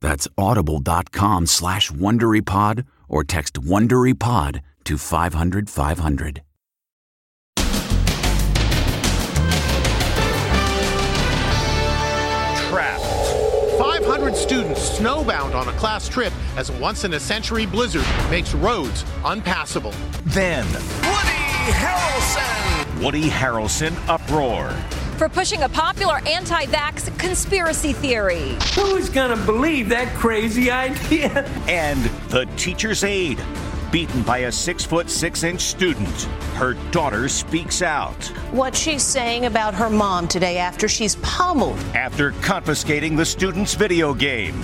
That's 0.00 0.28
audible.com 0.36 1.46
slash 1.46 1.90
WonderyPod 1.90 2.86
or 3.08 3.24
text 3.24 3.54
WonderyPod 3.54 4.60
to 4.84 4.98
500 4.98 5.70
500. 5.70 6.42
Trapped. 12.68 13.04
500 13.78 14.34
students 14.34 14.98
snowbound 14.98 15.54
on 15.54 15.68
a 15.68 15.72
class 15.72 16.08
trip 16.08 16.32
as 16.56 16.70
a 16.70 16.72
once-in-a-century 16.74 17.66
blizzard 17.66 18.06
makes 18.30 18.54
roads 18.54 19.04
unpassable. 19.24 19.92
Then, 20.24 20.66
Woody 20.66 21.72
Harrelson! 21.72 23.02
Woody 23.02 23.28
Harrelson 23.28 23.94
uproar. 24.08 24.74
For 25.16 25.30
pushing 25.30 25.62
a 25.62 25.68
popular 25.70 26.20
anti 26.26 26.66
vax 26.66 27.18
conspiracy 27.18 27.94
theory. 27.94 28.58
Who's 28.74 29.08
gonna 29.08 29.42
believe 29.46 29.88
that 29.88 30.14
crazy 30.14 30.70
idea? 30.70 31.50
And 31.68 32.04
the 32.28 32.44
teacher's 32.56 33.02
aide, 33.02 33.40
beaten 33.90 34.22
by 34.22 34.38
a 34.40 34.52
six 34.52 34.84
foot 34.84 35.08
six 35.08 35.42
inch 35.42 35.62
student. 35.62 36.22
Her 36.56 36.74
daughter 36.90 37.30
speaks 37.30 37.80
out. 37.80 38.22
What 38.52 38.76
she's 38.76 39.02
saying 39.02 39.46
about 39.46 39.74
her 39.74 39.88
mom 39.88 40.28
today 40.28 40.58
after 40.58 40.86
she's 40.86 41.16
pummeled. 41.16 41.78
After 41.94 42.32
confiscating 42.42 43.16
the 43.16 43.24
student's 43.24 43.72
video 43.74 44.12
game. 44.12 44.62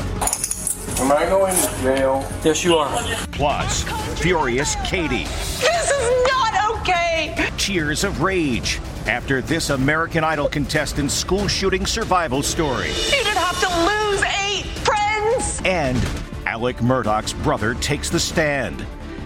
Am 0.98 1.10
I 1.10 1.24
going 1.30 1.56
to 1.56 1.82
jail? 1.82 2.30
Yes, 2.44 2.62
you 2.62 2.76
are. 2.76 3.02
Plus, 3.32 3.84
furious 4.20 4.76
Katy. 4.84 5.24
This 5.24 5.90
is 5.90 6.26
not 6.30 6.80
okay! 6.80 7.48
Tears 7.56 8.04
of 8.04 8.20
rage 8.20 8.80
after 9.06 9.40
this 9.40 9.70
American 9.70 10.24
Idol 10.24 10.48
contestant's 10.48 11.14
school 11.14 11.48
shooting 11.48 11.86
survival 11.86 12.42
story. 12.42 12.88
You 12.88 13.10
didn't 13.10 13.36
have 13.36 13.60
to 13.60 13.68
lose 13.86 14.22
eight 14.44 14.64
friends! 14.84 15.60
And 15.64 15.98
Alex 16.46 16.80
Murdaugh's 16.80 17.32
brother 17.32 17.74
takes 17.74 18.10
the 18.10 18.20
stand. 18.20 18.84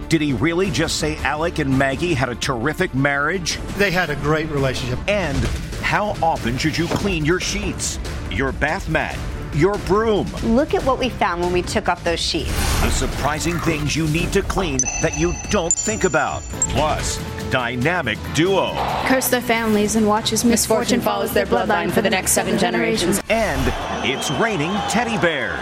Did 0.09 0.21
he 0.21 0.33
really 0.33 0.71
just 0.71 0.99
say 0.99 1.17
Alex 1.17 1.59
and 1.59 1.77
Maggie 1.77 2.13
had 2.13 2.29
a 2.29 2.35
terrific 2.35 2.95
marriage? 2.95 3.57
They 3.77 3.91
had 3.91 4.09
a 4.09 4.15
great 4.15 4.49
relationship. 4.49 4.99
And 5.07 5.37
how 5.81 6.15
often 6.23 6.57
should 6.57 6.77
you 6.77 6.87
clean 6.87 7.25
your 7.25 7.41
sheets, 7.41 7.99
your 8.31 8.53
bath 8.53 8.87
mat, 8.87 9.17
your 9.53 9.77
broom? 9.79 10.27
Look 10.43 10.73
at 10.73 10.83
what 10.83 10.99
we 10.99 11.09
found 11.09 11.41
when 11.41 11.51
we 11.51 11.61
took 11.61 11.89
off 11.89 12.03
those 12.05 12.21
sheets. 12.21 12.51
The 12.81 12.89
surprising 12.89 13.57
things 13.59 13.95
you 13.95 14.07
need 14.07 14.31
to 14.33 14.41
clean 14.41 14.79
that 15.01 15.17
you 15.17 15.33
don't 15.49 15.73
think 15.73 16.05
about. 16.05 16.41
Plus, 16.69 17.17
dynamic 17.49 18.17
duo. 18.33 18.73
Curse 19.05 19.29
their 19.29 19.41
families 19.41 19.95
and 19.95 20.07
watch 20.07 20.33
as 20.33 20.43
misfortune 20.43 21.01
follows 21.01 21.33
their 21.33 21.45
bloodline 21.45 21.91
for 21.91 22.01
the 22.01 22.09
next 22.09 22.31
seven 22.31 22.57
generations. 22.57 23.21
And 23.29 23.61
it's 24.05 24.29
raining 24.31 24.71
teddy 24.89 25.17
bears. 25.17 25.57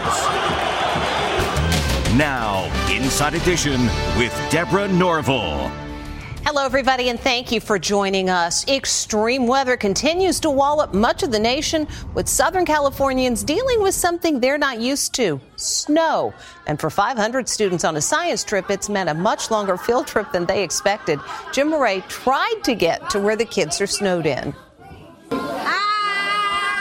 Now, 2.18 2.72
Inside 2.90 3.34
Edition 3.34 3.81
with 4.18 4.34
Deborah 4.50 4.88
Norville. 4.88 5.84
Hello, 6.47 6.63
everybody, 6.63 7.09
and 7.09 7.19
thank 7.19 7.51
you 7.51 7.59
for 7.59 7.79
joining 7.79 8.29
us. 8.29 8.67
Extreme 8.67 9.47
weather 9.47 9.75
continues 9.75 10.39
to 10.41 10.51
wallop 10.51 10.94
much 10.94 11.23
of 11.23 11.31
the 11.31 11.39
nation, 11.39 11.88
with 12.13 12.29
Southern 12.29 12.66
Californians 12.66 13.44
dealing 13.44 13.81
with 13.81 13.95
something 13.95 14.39
they're 14.39 14.59
not 14.59 14.79
used 14.79 15.16
to 15.16 15.41
snow. 15.56 16.35
And 16.67 16.79
for 16.79 16.91
500 16.91 17.50
students 17.50 17.83
on 17.83 17.95
a 17.95 18.01
science 18.01 18.44
trip, 18.44 18.69
it's 18.69 18.89
meant 18.89 19.09
a 19.09 19.16
much 19.16 19.50
longer 19.50 19.75
field 19.75 20.06
trip 20.06 20.31
than 20.31 20.45
they 20.45 20.61
expected. 20.61 21.19
Jim 21.51 21.72
Moret 21.72 22.07
tried 22.09 22.62
to 22.66 22.75
get 22.75 23.09
to 23.09 23.19
where 23.19 23.35
the 23.35 23.45
kids 23.45 23.81
are 23.81 23.88
snowed 23.88 24.27
in. 24.27 24.53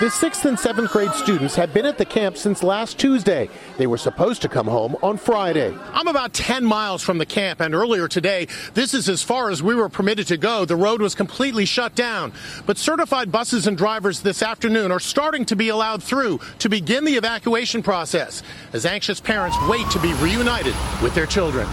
The 0.05 0.11
sixth 0.11 0.45
and 0.45 0.61
seventh 0.61 0.91
grade 0.91 1.13
students 1.13 1.55
have 1.55 1.73
been 1.73 1.87
at 1.87 1.97
the 1.97 2.05
camp 2.05 2.37
since 2.37 2.63
last 2.63 2.99
Tuesday. 2.99 3.49
They 3.79 3.87
were 3.87 3.97
supposed 3.97 4.43
to 4.43 4.51
come 4.51 4.67
home 4.67 4.97
on 5.03 5.17
Friday. 5.17 5.75
I'm 5.95 6.09
about 6.09 6.35
10 6.35 6.63
miles 6.63 7.03
from 7.03 7.17
the 7.17 7.25
camp, 7.25 7.63
and 7.63 7.75
earlier 7.75 8.07
today, 8.07 8.49
this 8.75 8.93
is 8.93 9.09
as 9.09 9.23
far 9.23 9.49
as 9.49 9.63
we 9.63 9.75
were 9.75 9.89
permitted 9.89 10.27
to 10.27 10.37
go. 10.37 10.67
The 10.67 10.77
road 10.77 11.01
was 11.01 11.15
completely 11.15 11.65
shut 11.65 11.95
down. 11.95 12.35
But 12.67 12.77
certified 12.77 13.33
buses 13.33 13.67
and 13.67 13.79
drivers 13.79 14.21
this 14.21 14.43
afternoon 14.43 14.93
are 14.93 15.01
starting 15.01 15.47
to 15.47 15.57
be 15.57 15.71
allowed 15.71 16.03
through 16.03 16.39
to 16.59 16.69
begin 16.69 17.07
the 17.07 17.15
evacuation 17.15 17.83
process 17.83 18.43
as 18.75 18.85
anxious 18.85 19.21
parents 19.21 19.57
wait 19.71 19.89
to 19.89 19.99
be 20.01 20.13
reunited 20.23 20.75
with 21.03 21.15
their 21.15 21.25
children. 21.25 21.67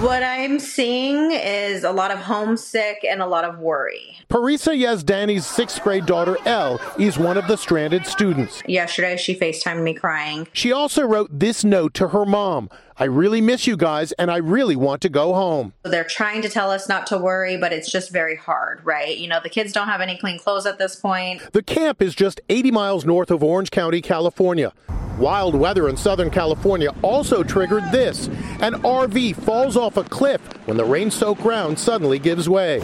What 0.00 0.22
I'm 0.22 0.60
seeing 0.60 1.30
is 1.32 1.84
a 1.84 1.92
lot 1.92 2.10
of 2.10 2.18
homesick 2.18 3.04
and 3.06 3.20
a 3.20 3.26
lot 3.26 3.44
of 3.44 3.58
worry. 3.58 4.16
Parisa 4.30 4.74
Yazdani's 4.74 5.46
sixth 5.46 5.82
grade 5.82 6.06
daughter, 6.06 6.38
Elle, 6.46 6.80
is 6.98 7.18
one 7.18 7.36
of 7.36 7.46
the 7.48 7.56
stranded 7.56 8.06
students. 8.06 8.62
Yesterday, 8.66 9.18
she 9.18 9.34
FaceTimed 9.34 9.82
me 9.82 9.92
crying. 9.92 10.48
She 10.54 10.72
also 10.72 11.02
wrote 11.02 11.38
this 11.38 11.64
note 11.64 11.92
to 11.94 12.08
her 12.08 12.24
mom 12.24 12.70
I 12.96 13.04
really 13.04 13.40
miss 13.40 13.66
you 13.66 13.76
guys 13.76 14.12
and 14.12 14.30
I 14.30 14.36
really 14.36 14.76
want 14.76 15.02
to 15.02 15.08
go 15.10 15.34
home. 15.34 15.74
They're 15.82 16.04
trying 16.04 16.40
to 16.42 16.48
tell 16.48 16.70
us 16.70 16.88
not 16.88 17.06
to 17.08 17.18
worry, 17.18 17.56
but 17.58 17.72
it's 17.72 17.90
just 17.90 18.10
very 18.10 18.36
hard, 18.36 18.84
right? 18.84 19.18
You 19.18 19.28
know, 19.28 19.40
the 19.42 19.50
kids 19.50 19.72
don't 19.72 19.88
have 19.88 20.00
any 20.00 20.16
clean 20.16 20.38
clothes 20.38 20.64
at 20.64 20.78
this 20.78 20.96
point. 20.96 21.42
The 21.52 21.62
camp 21.62 22.00
is 22.00 22.14
just 22.14 22.40
80 22.48 22.70
miles 22.70 23.04
north 23.04 23.30
of 23.30 23.42
Orange 23.42 23.70
County, 23.70 24.00
California. 24.00 24.72
Wild 25.18 25.54
weather 25.54 25.88
in 25.88 25.96
Southern 25.96 26.28
California 26.28 26.92
also 27.02 27.44
triggered 27.44 27.84
this. 27.92 28.26
An 28.60 28.74
RV 28.82 29.36
falls 29.36 29.76
off 29.76 29.96
a 29.96 30.04
cliff 30.04 30.40
when 30.66 30.76
the 30.76 30.84
rain 30.84 31.10
soaked 31.10 31.42
ground 31.42 31.78
suddenly 31.78 32.18
gives 32.18 32.48
way. 32.48 32.78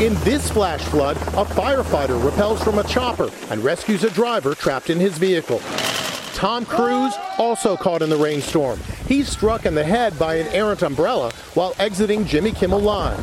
In 0.00 0.14
this 0.22 0.48
flash 0.50 0.80
flood, 0.82 1.16
a 1.16 1.44
firefighter 1.44 2.24
repels 2.24 2.62
from 2.62 2.78
a 2.78 2.84
chopper 2.84 3.30
and 3.50 3.62
rescues 3.64 4.04
a 4.04 4.10
driver 4.10 4.54
trapped 4.54 4.90
in 4.90 4.98
his 4.98 5.18
vehicle. 5.18 5.60
Tom 6.34 6.64
Cruise 6.64 7.14
also 7.36 7.76
caught 7.76 8.00
in 8.00 8.08
the 8.08 8.16
rainstorm. 8.16 8.78
He's 9.06 9.28
struck 9.28 9.66
in 9.66 9.74
the 9.74 9.84
head 9.84 10.18
by 10.18 10.36
an 10.36 10.46
errant 10.54 10.82
umbrella 10.82 11.32
while 11.54 11.74
exiting 11.78 12.24
Jimmy 12.24 12.52
Kimmel 12.52 12.80
Live. 12.80 13.18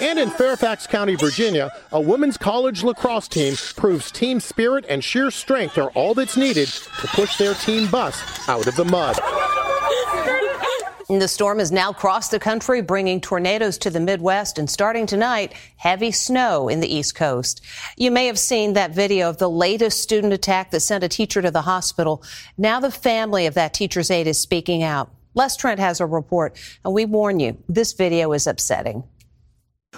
And 0.00 0.18
in 0.18 0.30
Fairfax 0.30 0.86
County, 0.86 1.14
Virginia, 1.14 1.70
a 1.92 2.00
women's 2.00 2.38
college 2.38 2.82
lacrosse 2.82 3.28
team 3.28 3.54
proves 3.76 4.10
team 4.10 4.40
spirit 4.40 4.86
and 4.88 5.04
sheer 5.04 5.30
strength 5.30 5.76
are 5.76 5.90
all 5.90 6.14
that's 6.14 6.38
needed 6.38 6.68
to 6.68 7.06
push 7.08 7.36
their 7.36 7.52
team 7.52 7.90
bus 7.90 8.48
out 8.48 8.66
of 8.66 8.76
the 8.76 8.84
mud. 8.86 9.18
The 11.10 11.28
storm 11.28 11.58
has 11.58 11.70
now 11.70 11.92
crossed 11.92 12.30
the 12.30 12.38
country, 12.38 12.80
bringing 12.80 13.20
tornadoes 13.20 13.76
to 13.78 13.90
the 13.90 14.00
Midwest 14.00 14.58
and 14.58 14.70
starting 14.70 15.04
tonight, 15.04 15.52
heavy 15.76 16.12
snow 16.12 16.68
in 16.68 16.80
the 16.80 16.94
East 16.94 17.14
Coast. 17.14 17.60
You 17.98 18.10
may 18.10 18.26
have 18.26 18.38
seen 18.38 18.72
that 18.72 18.94
video 18.94 19.28
of 19.28 19.36
the 19.36 19.50
latest 19.50 20.00
student 20.00 20.32
attack 20.32 20.70
that 20.70 20.80
sent 20.80 21.04
a 21.04 21.08
teacher 21.08 21.42
to 21.42 21.50
the 21.50 21.62
hospital. 21.62 22.22
Now 22.56 22.80
the 22.80 22.90
family 22.90 23.44
of 23.44 23.54
that 23.54 23.74
teacher's 23.74 24.10
aide 24.10 24.28
is 24.28 24.40
speaking 24.40 24.82
out. 24.82 25.10
Les 25.34 25.56
Trent 25.56 25.78
has 25.78 26.00
a 26.00 26.06
report, 26.06 26.56
and 26.84 26.94
we 26.94 27.04
warn 27.04 27.38
you, 27.38 27.58
this 27.68 27.92
video 27.92 28.32
is 28.32 28.46
upsetting. 28.46 29.04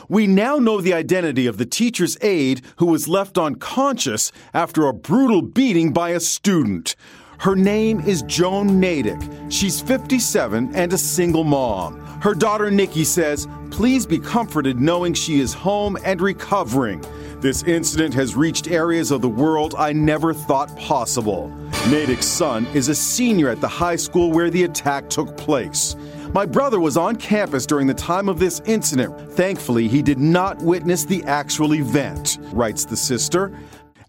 We 0.08 0.26
now 0.26 0.56
know 0.56 0.80
the 0.80 0.94
identity 0.94 1.46
of 1.46 1.58
the 1.58 1.66
teacher's 1.66 2.16
aide 2.20 2.62
who 2.76 2.86
was 2.86 3.08
left 3.08 3.38
unconscious 3.38 4.32
after 4.52 4.86
a 4.86 4.92
brutal 4.92 5.42
beating 5.42 5.92
by 5.92 6.10
a 6.10 6.20
student. 6.20 6.96
Her 7.38 7.56
name 7.56 8.00
is 8.00 8.22
Joan 8.22 8.80
Naydich. 8.80 9.50
She's 9.50 9.80
57 9.80 10.74
and 10.74 10.92
a 10.92 10.98
single 10.98 11.44
mom. 11.44 12.00
Her 12.20 12.34
daughter 12.34 12.70
Nikki 12.70 13.04
says, 13.04 13.48
Please 13.70 14.06
be 14.06 14.18
comforted 14.18 14.80
knowing 14.80 15.14
she 15.14 15.40
is 15.40 15.52
home 15.52 15.96
and 16.04 16.20
recovering. 16.20 17.02
This 17.40 17.64
incident 17.64 18.14
has 18.14 18.36
reached 18.36 18.68
areas 18.68 19.10
of 19.10 19.22
the 19.22 19.28
world 19.28 19.74
I 19.76 19.92
never 19.92 20.32
thought 20.32 20.76
possible. 20.76 21.50
Naydich's 21.90 22.26
son 22.26 22.66
is 22.74 22.88
a 22.88 22.94
senior 22.94 23.48
at 23.48 23.60
the 23.60 23.66
high 23.66 23.96
school 23.96 24.30
where 24.30 24.50
the 24.50 24.62
attack 24.62 25.10
took 25.10 25.36
place. 25.36 25.96
My 26.34 26.46
brother 26.46 26.80
was 26.80 26.96
on 26.96 27.16
campus 27.16 27.66
during 27.66 27.86
the 27.86 27.92
time 27.92 28.26
of 28.26 28.38
this 28.38 28.62
incident. 28.64 29.32
Thankfully, 29.32 29.86
he 29.86 30.00
did 30.00 30.18
not 30.18 30.62
witness 30.62 31.04
the 31.04 31.22
actual 31.24 31.74
event, 31.74 32.38
writes 32.52 32.86
the 32.86 32.96
sister. 32.96 33.52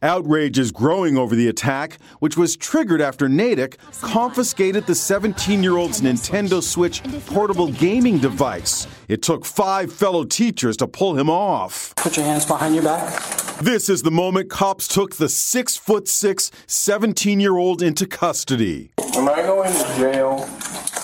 Outrage 0.02 0.58
is 0.58 0.72
growing 0.72 1.18
over 1.18 1.36
the 1.36 1.50
attack, 1.50 1.98
which 2.20 2.38
was 2.38 2.56
triggered 2.56 3.02
after 3.02 3.28
Naydich 3.28 3.76
confiscated 4.02 4.86
the 4.86 4.96
17 4.96 5.62
year 5.62 5.76
old's 5.76 6.00
Nintendo 6.00 6.64
Switch 6.64 7.04
portable 7.26 7.68
gaming 7.74 8.20
device. 8.20 8.88
It 9.10 9.22
took 9.22 9.44
five 9.44 9.92
fellow 9.92 10.24
teachers 10.24 10.78
to 10.78 10.88
pull 10.88 11.18
him 11.18 11.30
off. 11.30 11.94
Put 11.98 12.16
your 12.16 12.26
hands 12.26 12.46
behind 12.46 12.74
your 12.74 12.86
back. 12.86 13.22
This 13.62 13.90
is 13.90 14.02
the 14.02 14.12
moment 14.12 14.50
cops 14.50 14.88
took 14.88 15.16
the 15.16 15.28
six 15.28 15.76
foot 15.76 16.08
six 16.08 16.52
17 16.68 17.42
year 17.42 17.58
old 17.58 17.82
into 17.82 18.06
custody. 18.06 18.92
Am 19.14 19.28
I 19.28 19.42
going 19.42 19.74
to 19.74 19.96
jail? 19.98 20.50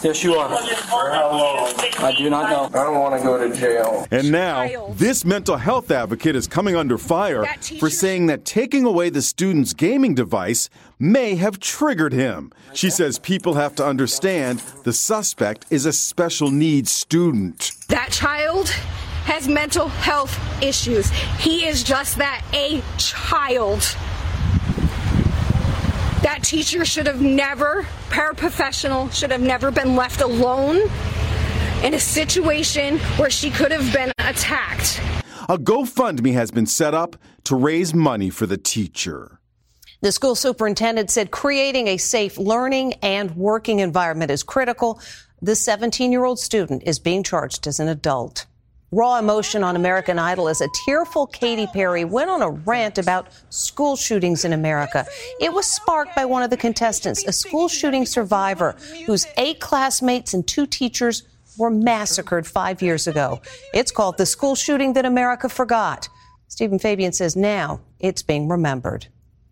Yes, 0.02 0.24
you 0.24 0.36
are. 0.36 0.50
For 0.58 1.10
how 1.12 1.30
long? 1.32 1.74
I 2.00 2.16
do 2.18 2.30
not 2.30 2.50
know. 2.50 2.80
I 2.80 2.84
don't 2.84 3.00
want 3.00 3.22
to 3.22 3.28
go 3.28 3.38
to 3.38 3.54
jail. 3.56 4.08
And 4.12 4.32
now, 4.32 4.88
this 4.92 5.26
mental 5.26 5.58
health 5.58 5.92
advocate 5.92 6.36
is 6.36 6.48
coming 6.48 6.76
under 6.76 6.98
fire 6.98 7.46
for 7.80 7.90
saying 7.90 8.28
that 8.28 8.46
taking 8.46 8.86
away 8.86 9.10
the 9.10 9.22
student's 9.22 9.74
gaming 9.74 10.16
device 10.16 10.70
may 11.00 11.36
have 11.36 11.60
triggered 11.60 12.14
him. 12.14 12.52
She 12.74 12.90
says 12.90 13.20
people 13.20 13.56
have 13.56 13.76
to 13.76 13.86
understand 13.86 14.60
the 14.84 14.94
suspect 14.94 15.66
is 15.70 15.86
a 15.86 15.94
special 15.94 16.50
needs 16.50 16.92
student. 16.92 17.72
That 17.90 18.12
child 18.12 18.70
has 19.26 19.48
mental 19.48 19.90
health 19.90 20.40
issues. 20.64 21.10
He 21.40 21.66
is 21.68 21.84
just 21.84 22.18
that 22.18 22.44
a 22.54 22.82
child. 22.98 23.84
That 26.40 26.46
teacher 26.46 26.86
should 26.86 27.06
have 27.06 27.22
never, 27.22 27.84
paraprofessional, 28.08 29.12
should 29.12 29.30
have 29.30 29.42
never 29.42 29.72
been 29.72 29.98
left 29.98 30.22
alone 30.22 30.78
in 31.84 31.94
a 31.94 32.00
situation 32.00 32.98
where 33.18 33.30
she 33.30 33.50
could 33.50 33.74
have 33.74 33.92
been 33.92 34.14
attacked. 34.20 35.02
A 35.50 35.58
GoFundMe 35.58 36.32
has 36.32 36.50
been 36.50 36.66
set 36.66 36.94
up 36.94 37.18
to 37.44 37.58
raise 37.58 37.94
money 37.94 38.30
for 38.30 38.46
the 38.46 38.58
teacher. 38.58 39.42
The 40.00 40.14
school 40.14 40.34
superintendent 40.34 41.12
said 41.12 41.30
creating 41.30 41.88
a 41.90 41.98
safe 41.98 42.38
learning 42.38 42.94
and 43.02 43.36
working 43.36 43.80
environment 43.80 44.32
is 44.32 44.42
critical. 44.42 45.02
The 45.42 45.56
17 45.56 46.10
year 46.10 46.24
old 46.24 46.40
student 46.40 46.84
is 46.86 47.00
being 47.00 47.22
charged 47.22 47.68
as 47.68 47.82
an 47.82 47.90
adult. 47.90 48.46
Raw 48.92 49.20
emotion 49.20 49.64
on 49.64 49.76
American 49.76 50.18
Idol 50.18 50.50
as 50.50 50.62
a 50.62 50.68
tearful 50.74 51.28
Katy 51.28 51.68
Perry 51.68 52.06
went 52.06 52.32
on 52.32 52.42
a 52.42 52.50
rant 52.50 52.98
about 52.98 53.28
school 53.52 53.96
shootings 53.96 54.46
in 54.46 54.52
America. 54.52 55.06
It 55.40 55.54
was 55.54 55.68
sparked 55.68 56.16
by 56.16 56.26
one 56.26 56.42
of 56.42 56.50
the 56.50 56.58
contestants, 56.58 57.24
a 57.28 57.32
school 57.32 57.68
shooting 57.68 58.08
survivor 58.08 58.76
whose 59.06 59.28
eight 59.38 59.60
classmates 59.60 60.34
and 60.34 60.48
two 60.48 60.66
teachers 60.66 61.22
were 61.60 61.70
massacred 61.70 62.48
five 62.48 62.82
years 62.82 63.06
ago. 63.06 63.42
It's 63.76 63.92
called 63.92 64.18
The 64.18 64.26
School 64.26 64.56
Shooting 64.56 64.94
That 64.94 65.06
America 65.06 65.50
Forgot. 65.50 66.10
Stephen 66.48 66.80
Fabian 66.80 67.14
says 67.14 67.36
now 67.36 67.82
it's 68.00 68.24
being 68.24 68.48
remembered. 68.48 69.06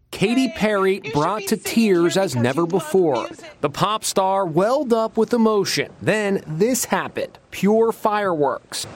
Katy 0.09 0.49
Perry 0.55 0.99
brought 1.13 1.43
to 1.43 1.57
tears 1.57 2.17
as 2.17 2.35
never 2.35 2.65
before. 2.65 3.27
The 3.61 3.69
pop 3.69 4.03
star 4.03 4.47
welled 4.47 4.93
up 4.93 5.15
with 5.15 5.33
emotion. 5.33 5.91
Then 6.01 6.41
this 6.47 6.85
happened 6.85 7.37
pure 7.51 7.91
fireworks. 7.91 8.87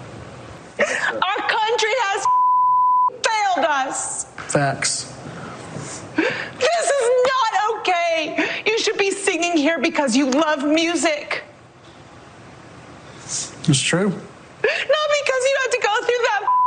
Our 1.12 1.38
country 1.48 1.94
has 2.06 2.26
failed 3.56 3.66
us. 3.66 4.26
Facts. 4.52 5.14
This 6.16 6.90
is 6.90 7.10
not 7.28 7.80
okay. 7.80 8.64
You 8.66 8.80
should 8.80 8.98
be 8.98 9.12
singing 9.12 9.58
here 9.58 9.80
because 9.80 10.16
you 10.16 10.30
love 10.30 10.64
music. 10.64 11.44
It's 13.24 13.80
true. 13.80 14.10
Not 14.10 14.18
because 14.64 15.44
you 15.44 15.58
have 15.62 15.72
to 15.72 15.80
go 15.84 16.06
through 16.06 16.24
that. 16.24 16.48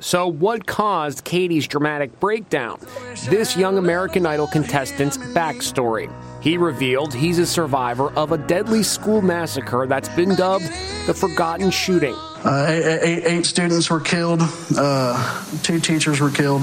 So, 0.00 0.26
what 0.26 0.66
caused 0.66 1.22
Katy's 1.22 1.68
dramatic 1.68 2.18
breakdown? 2.18 2.80
This 3.28 3.56
young 3.56 3.78
American 3.78 4.26
Idol 4.26 4.48
contestant's 4.48 5.16
backstory. 5.16 6.12
He 6.42 6.56
revealed 6.56 7.14
he's 7.14 7.38
a 7.38 7.46
survivor 7.46 8.10
of 8.14 8.32
a 8.32 8.38
deadly 8.38 8.82
school 8.82 9.22
massacre 9.22 9.86
that's 9.86 10.08
been 10.08 10.34
dubbed 10.34 10.68
the 11.06 11.14
Forgotten 11.14 11.70
Shooting. 11.70 12.14
Uh, 12.44 12.66
eight, 12.68 13.00
eight, 13.02 13.24
eight 13.24 13.46
students 13.46 13.90
were 13.90 14.00
killed. 14.00 14.40
Uh, 14.76 15.44
two 15.62 15.80
teachers 15.80 16.20
were 16.20 16.30
killed. 16.30 16.62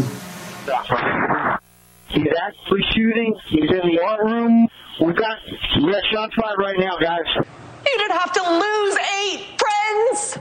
He's 2.07 2.27
actually 2.41 2.83
shooting. 2.93 3.35
He's 3.47 3.69
in 3.69 3.87
the 3.87 3.99
art 4.03 4.23
room. 4.23 4.67
We've 4.99 5.15
got 5.15 5.37
we 5.77 5.91
got 5.91 6.03
shots 6.11 6.33
fired 6.35 6.57
right 6.57 6.77
now, 6.77 6.97
guys. 6.97 7.25
You 7.35 7.97
didn't 7.97 8.17
have 8.17 8.33
to 8.33 8.41
lose 8.41 8.97
eight 9.21 9.45
friends. 9.57 10.39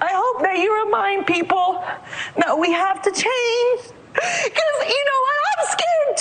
I 0.00 0.10
hope 0.12 0.42
that 0.42 0.58
you 0.58 0.84
remind 0.84 1.26
people 1.26 1.82
that 2.36 2.58
we 2.58 2.72
have 2.72 3.02
to 3.02 3.10
change. 3.10 3.94
Because 4.12 4.88
you 4.88 5.04
know 5.08 5.20
what? 5.26 5.36
I'm 5.52 5.66
scared 5.76 6.16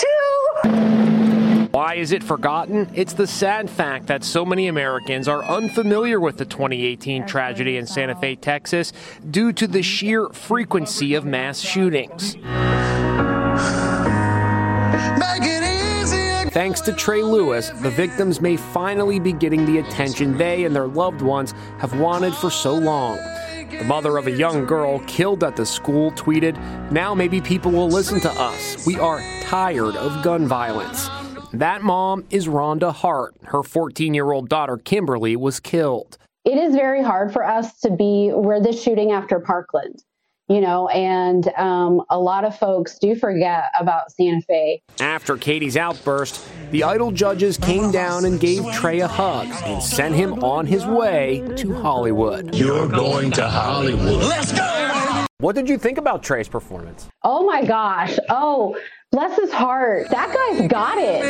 too. 1.34 1.39
Why 1.72 1.96
is 1.96 2.12
it 2.12 2.24
forgotten? 2.24 2.90
It's 2.96 3.14
the 3.14 3.28
sad 3.28 3.70
fact 3.70 4.08
that 4.08 4.24
so 4.24 4.44
many 4.44 4.70
Americans 4.70 5.28
are 5.28 5.44
unfamiliar 5.46 6.20
with 6.20 6.38
the 6.38 6.46
2018 6.46 7.28
tragedy 7.28 7.78
in 7.78 7.86
Santa 7.86 8.16
Fe, 8.16 8.36
Texas, 8.38 8.92
due 9.30 9.54
to 9.54 9.68
the 9.68 9.84
sheer 9.84 10.30
frequency 10.30 11.14
of 11.14 11.26
mass 11.26 11.60
shootings. 11.60 12.38
Thanks 16.52 16.82
to 16.82 16.94
Trey 16.94 17.22
Lewis, 17.22 17.70
the 17.70 17.92
victims 17.92 18.42
may 18.42 18.58
finally 18.58 19.20
be 19.20 19.32
getting 19.32 19.68
the 19.68 19.78
attention 19.78 20.40
they 20.40 20.66
and 20.66 20.76
their 20.76 20.88
loved 20.88 21.22
ones 21.22 21.54
have 21.78 22.00
wanted 22.00 22.34
for 22.34 22.50
so 22.50 22.74
long. 22.74 23.18
The 23.70 23.84
mother 23.86 24.18
of 24.18 24.26
a 24.26 24.32
young 24.32 24.66
girl 24.66 24.98
killed 25.06 25.44
at 25.44 25.56
the 25.56 25.68
school 25.68 26.12
tweeted, 26.14 26.58
Now 26.92 27.14
maybe 27.14 27.40
people 27.40 27.72
will 27.72 27.90
listen 27.90 28.20
to 28.22 28.32
us. 28.32 28.88
We 28.88 28.98
are 28.98 29.22
tired 29.44 29.96
of 29.96 30.24
gun 30.24 30.48
violence. 30.48 31.10
That 31.54 31.82
mom 31.82 32.26
is 32.30 32.48
Rhonda 32.48 32.94
Hart. 32.94 33.36
Her 33.44 33.64
14 33.64 34.14
year 34.14 34.32
old 34.32 34.50
daughter, 34.50 34.78
Kimberly, 34.78 35.36
was 35.36 35.60
killed. 35.60 36.18
It 36.46 36.58
is 36.58 36.76
very 36.76 37.04
hard 37.04 37.34
for 37.34 37.44
us 37.44 37.80
to 37.82 37.92
be, 37.92 38.32
we're 38.34 38.62
the 38.62 38.72
shooting 38.72 39.12
after 39.12 39.40
Parkland, 39.40 40.04
you 40.48 40.62
know, 40.62 40.88
and 40.90 41.48
um, 41.58 42.02
a 42.10 42.20
lot 42.20 42.46
of 42.46 42.58
folks 42.58 42.98
do 42.98 43.16
forget 43.16 43.66
about 43.80 44.12
Santa 44.12 44.42
Fe. 44.42 44.82
After 45.00 45.38
Katy's 45.38 45.76
outburst, 45.76 46.48
the 46.72 46.84
Idol 46.84 47.12
judges 47.12 47.58
came 47.58 47.92
down 47.92 48.26
and 48.26 48.40
gave 48.40 48.72
Trey 48.72 49.00
a 49.00 49.08
hug 49.08 49.48
and 49.64 49.84
sent 49.84 50.16
him 50.16 50.44
on 50.44 50.66
his 50.66 50.86
way 50.86 51.44
to 51.58 51.74
Hollywood. 51.74 52.56
You're 52.56 52.88
going 52.88 53.32
to 53.32 53.48
Hollywood. 53.48 54.24
Let's 54.24 54.54
go! 54.54 55.26
What 55.40 55.56
did 55.56 55.70
you 55.70 55.78
think 55.78 55.98
about 55.98 56.22
Trey's 56.22 56.50
performance? 56.50 57.08
Oh 57.24 57.46
my 57.46 57.64
gosh. 57.64 58.18
Oh, 58.30 58.78
bless 59.12 59.38
his 59.38 59.52
heart. 59.52 60.10
That 60.12 60.34
guy's 60.34 60.68
got 60.68 60.98
it. 60.98 61.22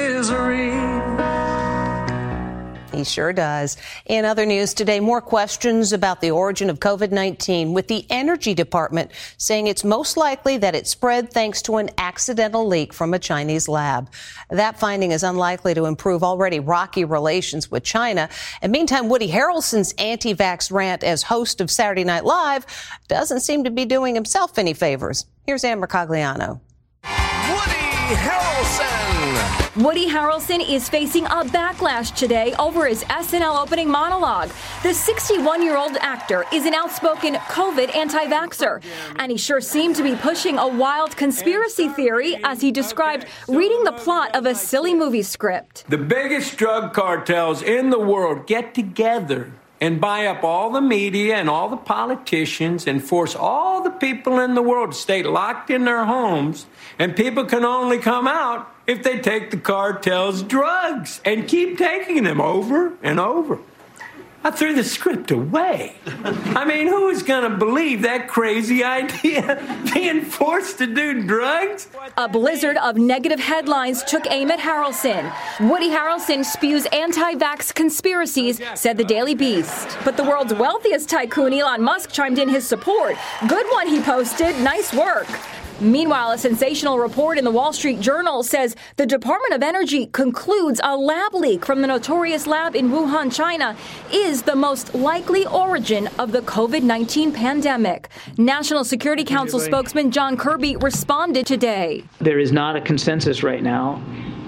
He 2.94 3.04
sure 3.06 3.32
does. 3.32 3.78
In 4.08 4.26
other 4.26 4.46
news 4.46 4.74
today, 4.74 5.00
more 5.00 5.22
questions 5.22 5.94
about 5.94 6.20
the 6.20 6.32
origin 6.32 6.70
of 6.70 6.80
COVID 6.80 7.12
19, 7.12 7.74
with 7.74 7.88
the 7.88 8.06
Energy 8.10 8.54
Department 8.54 9.12
saying 9.38 9.68
it's 9.68 9.84
most 9.84 10.18
likely 10.18 10.58
that 10.58 10.76
it 10.76 10.86
spread 10.86 11.32
thanks 11.32 11.62
to 11.62 11.78
an 11.78 11.90
accidental 11.98 12.68
leak 12.68 12.94
from 12.94 13.14
a 13.14 13.20
Chinese 13.20 13.70
lab. 13.70 14.12
That 14.50 14.80
finding 14.80 15.12
is 15.12 15.24
unlikely 15.24 15.76
to 15.76 15.86
improve 15.86 16.24
already 16.24 16.60
rocky 16.60 17.06
relations 17.06 17.72
with 17.72 17.84
China. 17.84 18.28
And 18.62 18.72
meantime, 18.72 19.08
Woody 19.08 19.30
Harrelson's 19.30 19.94
anti 19.98 20.36
vax 20.36 20.72
rant 20.72 21.04
as 21.04 21.24
host 21.24 21.62
of 21.62 21.72
Saturday 21.72 22.04
Night 22.04 22.26
Live 22.26 22.66
doesn't 23.08 23.40
seem 23.40 23.64
to 23.64 23.72
be 23.72 23.86
doing 23.86 24.16
himself 24.16 24.58
any 24.58 24.74
favors. 24.74 25.26
Here's 25.46 25.64
Amber 25.64 25.88
Mercogliano. 25.88 26.60
Woody 28.10 28.22
Harrelson. 28.22 29.84
Woody 29.84 30.10
Harrelson 30.10 30.68
is 30.68 30.90
facing 30.90 31.26
a 31.26 31.44
backlash 31.46 32.16
today 32.16 32.56
over 32.58 32.88
his 32.88 33.04
SNL 33.04 33.62
opening 33.62 33.88
monologue. 33.88 34.50
The 34.82 34.96
61 34.96 35.62
year 35.62 35.78
old 35.78 35.96
actor 35.98 36.44
is 36.52 36.66
an 36.66 36.74
outspoken 36.74 37.36
COVID 37.36 37.96
anti 37.96 38.26
vaxxer, 38.26 38.84
and 39.18 39.32
he 39.32 39.38
sure 39.38 39.62
seemed 39.62 39.96
to 39.98 40.02
be 40.02 40.16
pushing 40.16 40.58
a 40.58 40.68
wild 40.68 41.16
conspiracy 41.18 41.88
theory 41.90 42.40
as 42.44 42.62
he 42.62 42.72
described 42.72 43.28
reading 43.48 43.84
the 43.84 43.92
plot 43.92 44.36
of 44.36 44.48
a 44.48 44.56
silly 44.56 44.96
movie 44.96 45.22
script. 45.22 45.86
The 45.88 46.00
biggest 46.00 46.58
drug 46.58 46.94
cartels 46.94 47.62
in 47.62 47.92
the 47.92 48.00
world 48.00 48.48
get 48.48 48.74
together 48.74 49.52
and 49.82 50.02
buy 50.02 50.26
up 50.28 50.44
all 50.44 50.72
the 50.72 50.82
media 50.82 51.36
and 51.36 51.50
all 51.50 51.70
the 51.70 51.78
politicians 51.78 52.88
and 52.88 53.04
force 53.04 53.36
all 53.36 53.82
the 53.84 53.90
people 53.90 54.40
in 54.40 54.56
the 54.56 54.62
world 54.62 54.92
to 54.92 54.98
stay 54.98 55.24
locked 55.24 55.70
in 55.70 55.86
their 55.86 56.06
homes. 56.06 56.66
And 56.98 57.16
people 57.16 57.46
can 57.46 57.64
only 57.64 57.98
come 57.98 58.28
out 58.28 58.70
if 58.88 59.04
they 59.04 59.20
take 59.20 59.52
the 59.52 59.58
cartel's 59.58 60.44
drugs 60.44 61.22
and 61.24 61.48
keep 61.48 61.78
taking 61.78 62.24
them 62.24 62.42
over 62.42 62.94
and 63.02 63.20
over. 63.20 63.60
I 64.42 64.52
threw 64.52 64.74
the 64.74 64.86
script 64.86 65.32
away. 65.32 65.96
I 66.06 66.64
mean, 66.64 66.88
who 66.88 67.10
is 67.10 67.24
going 67.24 67.50
to 67.50 67.58
believe 67.58 68.04
that 68.04 68.30
crazy 68.30 68.84
idea? 68.84 69.84
Being 69.94 70.22
forced 70.22 70.78
to 70.78 70.88
do 70.88 71.24
drugs? 71.24 71.90
A 72.18 72.30
blizzard 72.30 72.78
of 72.78 72.96
negative 72.96 73.40
headlines 73.40 74.02
took 74.04 74.26
aim 74.32 74.50
at 74.50 74.60
Harrelson. 74.60 75.34
Woody 75.70 75.90
Harrelson 75.90 76.46
spews 76.46 76.86
anti 76.94 77.36
vax 77.36 77.74
conspiracies, 77.74 78.62
said 78.76 78.98
the 78.98 79.04
Daily 79.04 79.36
Beast. 79.36 79.98
But 80.06 80.16
the 80.16 80.24
world's 80.24 80.54
wealthiest 80.54 81.10
tycoon, 81.10 81.54
Elon 81.54 81.82
Musk, 81.82 82.12
chimed 82.12 82.40
in 82.40 82.48
his 82.48 82.66
support. 82.66 83.16
Good 83.50 83.66
one, 83.72 83.88
he 83.88 84.00
posted. 84.00 84.58
Nice 84.62 84.94
work. 84.94 85.28
Meanwhile, 85.82 86.32
a 86.32 86.38
sensational 86.38 87.00
report 87.00 87.38
in 87.38 87.46
the 87.46 87.52
Wall 87.52 87.72
Street 87.72 88.02
Journal 88.02 88.44
says 88.44 88.76
the 88.98 89.06
Department 89.06 89.54
of 89.54 89.64
Energy 89.64 90.08
concludes 90.08 90.82
a 90.84 90.98
lab 90.98 91.34
leak 91.34 91.66
from 91.66 91.82
the 91.82 91.88
notorious 91.88 92.46
lab 92.48 92.76
in 92.76 92.90
Wuhan, 92.90 93.34
China, 93.34 93.78
is 94.12 94.29
the 94.38 94.56
most 94.56 94.94
likely 94.94 95.48
origin 95.48 96.08
of 96.20 96.32
the 96.32 96.42
COVID 96.42 96.84
19 96.84 97.32
pandemic. 97.32 98.10
National 98.38 98.84
Security 98.84 99.24
Council 99.24 99.60
spokesman 99.60 100.12
John 100.12 100.38
Kirby 100.38 100.76
responded 100.76 101.48
today. 101.48 102.04
There 102.20 102.38
is 102.38 102.52
not 102.52 102.76
a 102.76 102.82
consensus 102.82 103.42
right 103.42 103.64
now 103.64 104.04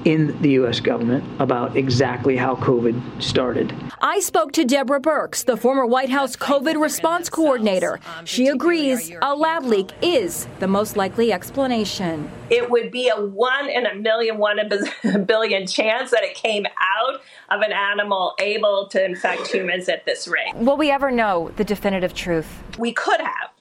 in 0.05 0.39
the 0.41 0.51
U.S. 0.51 0.79
government 0.79 1.23
about 1.39 1.77
exactly 1.77 2.37
how 2.37 2.55
COVID 2.55 3.21
started. 3.21 3.73
I 4.01 4.19
spoke 4.19 4.51
to 4.53 4.65
Deborah 4.65 4.99
Birx, 4.99 5.45
the 5.45 5.57
former 5.57 5.85
White 5.85 6.09
House 6.09 6.35
COVID 6.35 6.81
response 6.81 7.29
coordinator. 7.29 7.99
She 8.25 8.47
agrees 8.47 9.11
a 9.21 9.35
lab 9.35 9.63
leak 9.63 9.91
is 10.01 10.47
the 10.59 10.67
most 10.67 10.97
likely 10.97 11.31
explanation. 11.31 12.29
It 12.49 12.69
would 12.69 12.91
be 12.91 13.09
a 13.09 13.15
one 13.19 13.69
in 13.69 13.85
a 13.85 13.95
million, 13.95 14.37
one 14.37 14.59
in 14.59 14.71
a 15.03 15.19
billion 15.25 15.67
chance 15.67 16.11
that 16.11 16.23
it 16.23 16.35
came 16.35 16.65
out 16.65 17.21
of 17.49 17.61
an 17.61 17.71
animal 17.71 18.33
able 18.39 18.87
to 18.87 19.03
infect 19.03 19.47
humans 19.47 19.87
at 19.87 20.05
this 20.05 20.27
rate. 20.27 20.53
Will 20.55 20.77
we 20.77 20.89
ever 20.89 21.11
know 21.11 21.51
the 21.57 21.63
definitive 21.63 22.13
truth? 22.13 22.63
We 22.77 22.93
could 22.93 23.21
have. 23.21 23.51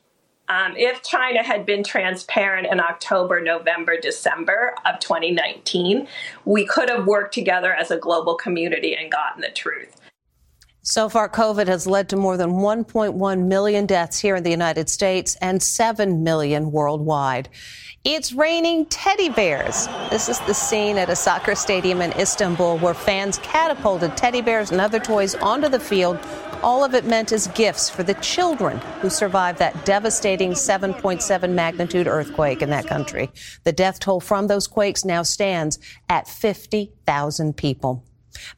Um, 0.50 0.74
if 0.76 1.04
China 1.04 1.44
had 1.44 1.64
been 1.64 1.84
transparent 1.84 2.66
in 2.66 2.80
October, 2.80 3.40
November, 3.40 3.96
December 4.00 4.74
of 4.84 4.98
2019, 4.98 6.08
we 6.44 6.66
could 6.66 6.90
have 6.90 7.06
worked 7.06 7.32
together 7.32 7.72
as 7.72 7.92
a 7.92 7.96
global 7.96 8.34
community 8.34 8.96
and 8.96 9.12
gotten 9.12 9.42
the 9.42 9.50
truth. 9.50 9.94
So 10.82 11.08
far, 11.08 11.28
COVID 11.28 11.68
has 11.68 11.86
led 11.86 12.08
to 12.08 12.16
more 12.16 12.36
than 12.36 12.54
1.1 12.54 13.46
million 13.46 13.86
deaths 13.86 14.18
here 14.18 14.34
in 14.34 14.42
the 14.42 14.50
United 14.50 14.88
States 14.88 15.36
and 15.40 15.62
7 15.62 16.24
million 16.24 16.72
worldwide. 16.72 17.48
It's 18.02 18.32
raining 18.32 18.86
teddy 18.86 19.28
bears. 19.28 19.86
This 20.10 20.28
is 20.28 20.40
the 20.40 20.54
scene 20.54 20.98
at 20.98 21.10
a 21.10 21.16
soccer 21.16 21.54
stadium 21.54 22.00
in 22.00 22.12
Istanbul 22.14 22.78
where 22.78 22.94
fans 22.94 23.38
catapulted 23.38 24.16
teddy 24.16 24.40
bears 24.40 24.72
and 24.72 24.80
other 24.80 24.98
toys 24.98 25.36
onto 25.36 25.68
the 25.68 25.78
field 25.78 26.18
all 26.62 26.84
of 26.84 26.94
it 26.94 27.04
meant 27.04 27.32
as 27.32 27.46
gifts 27.48 27.88
for 27.88 28.02
the 28.02 28.14
children 28.14 28.78
who 29.00 29.10
survived 29.10 29.58
that 29.58 29.84
devastating 29.84 30.52
7.7 30.52 31.52
magnitude 31.52 32.06
earthquake 32.06 32.62
in 32.62 32.70
that 32.70 32.86
country. 32.86 33.30
The 33.64 33.72
death 33.72 34.00
toll 34.00 34.20
from 34.20 34.46
those 34.46 34.66
quakes 34.66 35.04
now 35.04 35.22
stands 35.22 35.78
at 36.08 36.28
50,000 36.28 37.56
people. 37.56 38.04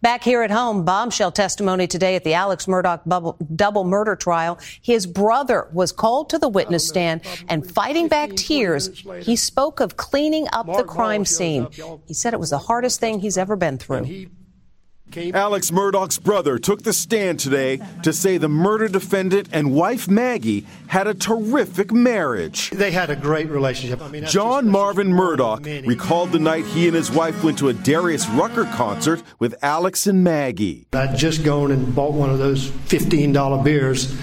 Back 0.00 0.22
here 0.22 0.42
at 0.42 0.50
home, 0.50 0.84
bombshell 0.84 1.32
testimony 1.32 1.86
today 1.86 2.14
at 2.14 2.24
the 2.24 2.34
Alex 2.34 2.66
Murdaugh 2.66 3.36
double 3.56 3.84
murder 3.84 4.16
trial. 4.16 4.58
His 4.80 5.06
brother 5.06 5.68
was 5.72 5.92
called 5.92 6.30
to 6.30 6.38
the 6.38 6.48
witness 6.48 6.86
stand 6.86 7.22
and 7.48 7.68
fighting 7.68 8.08
back 8.08 8.30
tears, 8.36 8.88
he 9.22 9.36
spoke 9.36 9.80
of 9.80 9.96
cleaning 9.96 10.46
up 10.52 10.66
the 10.66 10.84
crime 10.84 11.24
scene. 11.24 11.68
He 12.06 12.14
said 12.14 12.34
it 12.34 12.40
was 12.40 12.50
the 12.50 12.58
hardest 12.58 13.00
thing 13.00 13.20
he's 13.20 13.38
ever 13.38 13.56
been 13.56 13.78
through. 13.78 14.26
Alex 15.16 15.70
Murdaugh's 15.70 16.18
brother 16.18 16.58
took 16.58 16.82
the 16.82 16.92
stand 16.92 17.38
today 17.38 17.80
to 18.02 18.12
say 18.12 18.38
the 18.38 18.48
murder 18.48 18.88
defendant 18.88 19.48
and 19.52 19.74
wife 19.74 20.08
Maggie 20.08 20.66
had 20.86 21.06
a 21.06 21.12
terrific 21.14 21.92
marriage. 21.92 22.70
They 22.70 22.90
had 22.90 23.10
a 23.10 23.16
great 23.16 23.48
relationship. 23.50 24.00
I 24.00 24.08
mean, 24.08 24.24
John 24.26 24.68
Marvin 24.68 25.12
Murdaugh 25.12 25.86
recalled 25.86 26.32
the 26.32 26.38
night 26.38 26.64
he 26.64 26.86
and 26.86 26.96
his 26.96 27.10
wife 27.10 27.44
went 27.44 27.58
to 27.58 27.68
a 27.68 27.74
Darius 27.74 28.26
Rucker 28.30 28.64
concert 28.64 29.22
with 29.38 29.54
Alex 29.62 30.06
and 30.06 30.24
Maggie. 30.24 30.86
I'd 30.92 31.16
just 31.16 31.44
gone 31.44 31.70
and 31.70 31.94
bought 31.94 32.14
one 32.14 32.30
of 32.30 32.38
those 32.38 32.70
$15 32.70 33.64
beers 33.64 34.16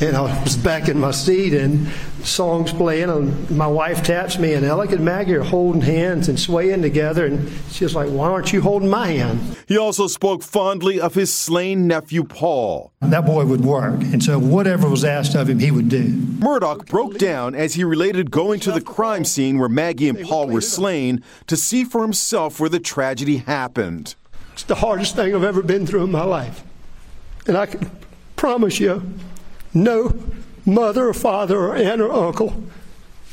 and 0.00 0.16
I 0.16 0.42
was 0.42 0.56
back 0.56 0.88
in 0.88 0.98
my 0.98 1.10
seat 1.10 1.54
and 1.54 1.88
songs 2.24 2.72
playing 2.72 3.10
and 3.10 3.50
my 3.50 3.66
wife 3.66 4.02
taps 4.02 4.38
me 4.38 4.54
and 4.54 4.64
Alex 4.64 4.92
and 4.92 5.04
Maggie 5.04 5.34
are 5.34 5.42
holding 5.42 5.82
hands 5.82 6.28
and 6.28 6.38
swaying 6.38 6.82
together 6.82 7.26
and 7.26 7.50
she's 7.70 7.94
like, 7.94 8.08
why 8.08 8.28
aren't 8.28 8.52
you 8.52 8.60
holding 8.60 8.88
my 8.88 9.08
hand? 9.08 9.56
He 9.68 9.76
also 9.76 10.06
spoke 10.06 10.42
fondly 10.42 11.00
of 11.00 11.14
his 11.14 11.32
slain 11.32 11.86
nephew 11.86 12.24
Paul. 12.24 12.92
That 13.00 13.26
boy 13.26 13.44
would 13.44 13.64
work 13.64 14.00
and 14.00 14.22
so 14.22 14.38
whatever 14.38 14.88
was 14.88 15.04
asked 15.04 15.34
of 15.34 15.48
him 15.48 15.58
he 15.58 15.70
would 15.70 15.88
do. 15.88 16.08
Murdaugh 16.08 16.86
broke 16.86 17.18
down 17.18 17.54
as 17.54 17.74
he 17.74 17.84
related 17.84 18.30
going 18.30 18.60
to 18.60 18.72
the 18.72 18.80
crime 18.80 19.24
scene 19.24 19.58
where 19.58 19.68
Maggie 19.68 20.08
and 20.08 20.20
Paul 20.20 20.48
were 20.48 20.60
slain 20.60 21.22
to 21.46 21.56
see 21.56 21.84
for 21.84 22.02
himself 22.02 22.58
where 22.58 22.70
the 22.70 22.80
tragedy 22.80 23.38
happened. 23.38 24.14
It's 24.52 24.64
the 24.64 24.74
hardest 24.76 25.16
thing 25.16 25.34
I've 25.34 25.44
ever 25.44 25.62
been 25.62 25.86
through 25.86 26.04
in 26.04 26.10
my 26.10 26.24
life. 26.24 26.64
And 27.46 27.56
I 27.56 27.66
can 27.66 27.90
promise 28.36 28.78
you 28.78 29.02
no 29.74 30.18
mother 30.64 31.08
or 31.08 31.14
father 31.14 31.58
or 31.58 31.76
aunt 31.76 32.00
or 32.00 32.12
uncle 32.12 32.62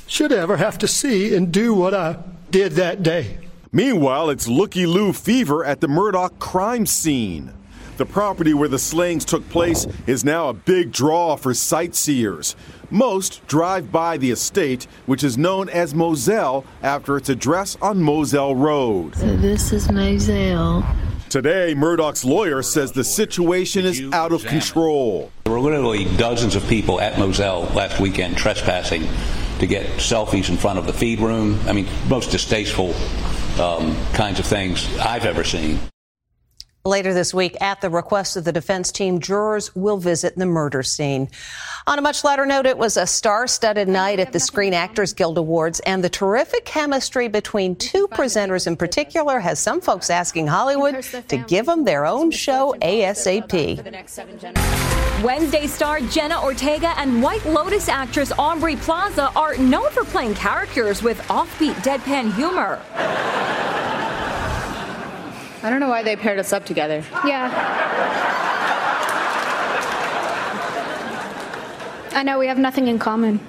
should 0.07 0.31
ever 0.31 0.57
have 0.57 0.77
to 0.79 0.87
see 0.87 1.35
and 1.35 1.51
do 1.51 1.73
what 1.73 1.93
I 1.93 2.17
did 2.49 2.73
that 2.73 3.03
day. 3.03 3.37
Meanwhile, 3.71 4.31
it's 4.31 4.47
looky 4.47 4.87
loo 4.87 5.13
fever 5.13 5.63
at 5.63 5.79
the 5.79 5.87
Murdaugh 5.87 6.39
crime 6.39 6.87
scene. 6.87 7.53
The 7.97 8.05
property 8.05 8.53
where 8.53 8.69
the 8.69 8.79
slayings 8.79 9.25
took 9.25 9.47
place 9.49 9.85
is 10.07 10.23
now 10.23 10.49
a 10.49 10.53
big 10.53 10.91
draw 10.91 11.35
for 11.35 11.53
sightseers. 11.53 12.55
Most 12.89 13.45
drive 13.45 13.91
by 13.91 14.17
the 14.17 14.31
estate, 14.31 14.87
which 15.05 15.23
is 15.23 15.37
known 15.37 15.69
as 15.69 15.93
Moselle 15.93 16.65
after 16.81 17.17
its 17.17 17.29
address 17.29 17.77
on 17.81 18.01
Moselle 18.01 18.55
Road. 18.55 19.15
So 19.17 19.35
this 19.35 19.71
is 19.71 19.91
Moselle. 19.91 20.83
Today, 21.29 21.75
Murdaugh's 21.75 22.25
lawyer 22.25 22.63
says 22.63 22.91
the 22.91 23.03
situation 23.03 23.85
is 23.85 24.01
out 24.11 24.31
of 24.31 24.43
control. 24.45 25.31
There 25.43 25.53
were 25.53 25.59
literally 25.59 26.05
dozens 26.17 26.55
of 26.55 26.67
people 26.67 26.99
at 26.99 27.19
Moselle 27.19 27.65
last 27.75 27.99
weekend 27.99 28.35
trespassing 28.35 29.07
to 29.59 29.67
get 29.67 29.85
selfies 29.97 30.49
in 30.49 30.57
front 30.57 30.79
of 30.79 30.87
the 30.87 30.93
feed 30.93 31.19
room. 31.19 31.59
I 31.67 31.73
mean, 31.73 31.87
most 32.09 32.31
distasteful 32.31 32.95
um, 33.61 33.95
kinds 34.13 34.39
of 34.39 34.47
things 34.47 34.89
I've 34.97 35.25
ever 35.25 35.43
seen. 35.43 35.79
Later 36.85 37.13
this 37.13 37.33
week, 37.33 37.61
at 37.61 37.81
the 37.81 37.89
request 37.89 38.37
of 38.37 38.45
the 38.45 38.53
defense 38.53 38.89
team, 38.89 39.19
jurors 39.19 39.75
will 39.75 39.97
visit 39.97 40.37
the 40.37 40.45
murder 40.45 40.81
scene. 40.81 41.27
On 41.85 41.99
a 41.99 42.01
much 42.01 42.23
lighter 42.23 42.45
note, 42.45 42.65
it 42.65 42.77
was 42.77 42.95
a 42.95 43.05
star 43.05 43.47
studded 43.47 43.89
night 43.89 44.17
at 44.17 44.31
the 44.31 44.39
Screen 44.39 44.73
Actors 44.73 45.11
Guild 45.11 45.37
Awards, 45.37 45.81
and 45.81 46.01
the 46.01 46.09
terrific 46.09 46.63
chemistry 46.63 47.27
between 47.27 47.75
two 47.75 48.07
presenters 48.07 48.65
in 48.65 48.77
particular 48.77 49.39
has 49.39 49.59
some 49.59 49.81
folks 49.81 50.09
asking 50.09 50.47
Hollywood 50.47 51.03
to 51.27 51.37
give 51.49 51.65
them 51.65 51.83
their 51.83 52.05
own 52.05 52.31
show 52.31 52.73
ASAP. 52.81 53.75
Wednesday 55.21 55.67
star 55.67 55.99
Jenna 55.99 56.41
Ortega 56.41 56.97
and 56.97 57.21
White 57.21 57.45
Lotus 57.45 57.89
actress 57.89 58.31
Aubrey 58.39 58.77
Plaza 58.77 59.33
are 59.35 59.57
known 59.57 59.91
for 59.91 60.05
playing 60.05 60.33
characters 60.33 61.03
with 61.03 61.17
offbeat 61.23 61.73
deadpan 61.83 62.33
humor. 62.35 62.81
I 65.61 65.69
don't 65.69 65.79
know 65.79 65.89
why 65.89 66.03
they 66.03 66.15
paired 66.15 66.39
us 66.39 66.53
up 66.53 66.65
together. 66.65 67.03
Yeah. 67.25 67.49
I 72.13 72.23
know 72.23 72.39
we 72.39 72.47
have 72.47 72.57
nothing 72.57 72.87
in 72.87 72.97
common. 72.97 73.39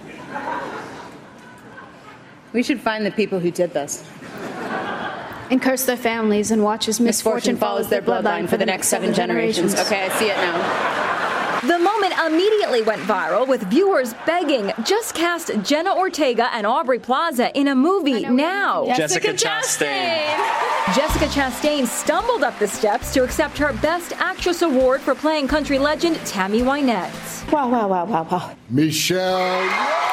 We 2.52 2.62
should 2.62 2.80
find 2.80 3.06
the 3.06 3.10
people 3.12 3.38
who 3.38 3.50
did 3.50 3.72
this. 3.72 4.04
And 5.50 5.60
curse 5.60 5.84
their 5.84 5.96
families 5.96 6.50
and 6.50 6.62
watch 6.62 6.88
as 6.88 7.00
misfortune, 7.00 7.54
misfortune 7.54 7.56
follows 7.56 7.88
their 7.88 8.02
bloodline 8.02 8.48
for 8.48 8.56
the 8.56 8.66
next 8.66 8.88
seven 8.88 9.14
generations. 9.14 9.74
Okay, 9.74 10.04
I 10.04 10.08
see 10.18 10.26
it 10.30 10.36
now. 10.36 11.09
The 11.66 11.78
moment 11.78 12.14
immediately 12.26 12.80
went 12.80 13.02
viral 13.02 13.46
with 13.46 13.62
viewers 13.64 14.14
begging, 14.24 14.72
just 14.82 15.14
cast 15.14 15.50
Jenna 15.62 15.94
Ortega 15.94 16.48
and 16.54 16.66
Aubrey 16.66 16.98
Plaza 16.98 17.54
in 17.58 17.68
a 17.68 17.74
movie 17.74 18.22
now. 18.22 18.86
Jessica, 18.86 19.34
Jessica 19.34 19.84
Chastain. 19.84 20.94
Jessica 20.96 21.26
Chastain 21.26 21.86
stumbled 21.86 22.44
up 22.44 22.58
the 22.58 22.66
steps 22.66 23.12
to 23.12 23.24
accept 23.24 23.58
her 23.58 23.74
Best 23.82 24.14
Actress 24.14 24.62
award 24.62 25.02
for 25.02 25.14
playing 25.14 25.48
country 25.48 25.78
legend 25.78 26.16
Tammy 26.24 26.62
Wynette. 26.62 27.52
Wow, 27.52 27.68
wow, 27.68 27.88
wow, 27.88 28.06
wow, 28.06 28.26
wow. 28.30 28.56
Michelle. 28.70 30.09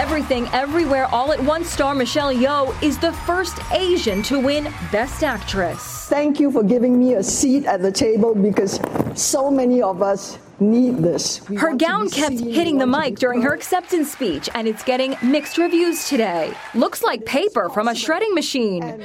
Everything 0.00 0.48
Everywhere 0.54 1.04
All 1.12 1.30
at 1.30 1.38
Once 1.44 1.68
star 1.68 1.94
Michelle 1.94 2.32
Yeoh 2.32 2.74
is 2.82 2.96
the 2.96 3.12
first 3.28 3.58
Asian 3.70 4.22
to 4.22 4.40
win 4.40 4.72
Best 4.90 5.22
Actress. 5.22 6.08
Thank 6.08 6.40
you 6.40 6.50
for 6.50 6.62
giving 6.62 6.98
me 6.98 7.16
a 7.16 7.22
seat 7.22 7.66
at 7.66 7.82
the 7.82 7.92
table 7.92 8.34
because 8.34 8.80
so 9.14 9.50
many 9.50 9.82
of 9.82 10.00
us 10.00 10.38
need 10.60 10.98
this. 10.98 11.48
We 11.48 11.56
Her 11.56 11.74
gown 11.74 12.08
kept 12.10 12.38
seen, 12.38 12.50
hitting 12.50 12.78
the 12.78 12.86
mic 12.86 13.18
during 13.18 13.42
her 13.42 13.54
acceptance 13.54 14.12
speech, 14.12 14.48
and 14.54 14.68
it's 14.68 14.82
getting 14.82 15.16
mixed 15.22 15.58
reviews 15.58 16.08
today. 16.08 16.52
Looks 16.74 17.02
like 17.02 17.24
paper 17.24 17.68
from 17.68 17.88
a 17.88 17.94
shredding 17.94 18.34
machine. 18.34 19.02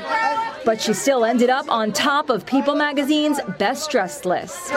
But 0.66 0.82
she 0.82 0.94
still 0.94 1.26
ended 1.26 1.52
up 1.52 1.70
on 1.72 1.94
top 1.94 2.32
of 2.32 2.44
People 2.46 2.76
magazine's 2.76 3.40
best 3.60 3.92
dressed 3.92 4.26
list. 4.26 4.72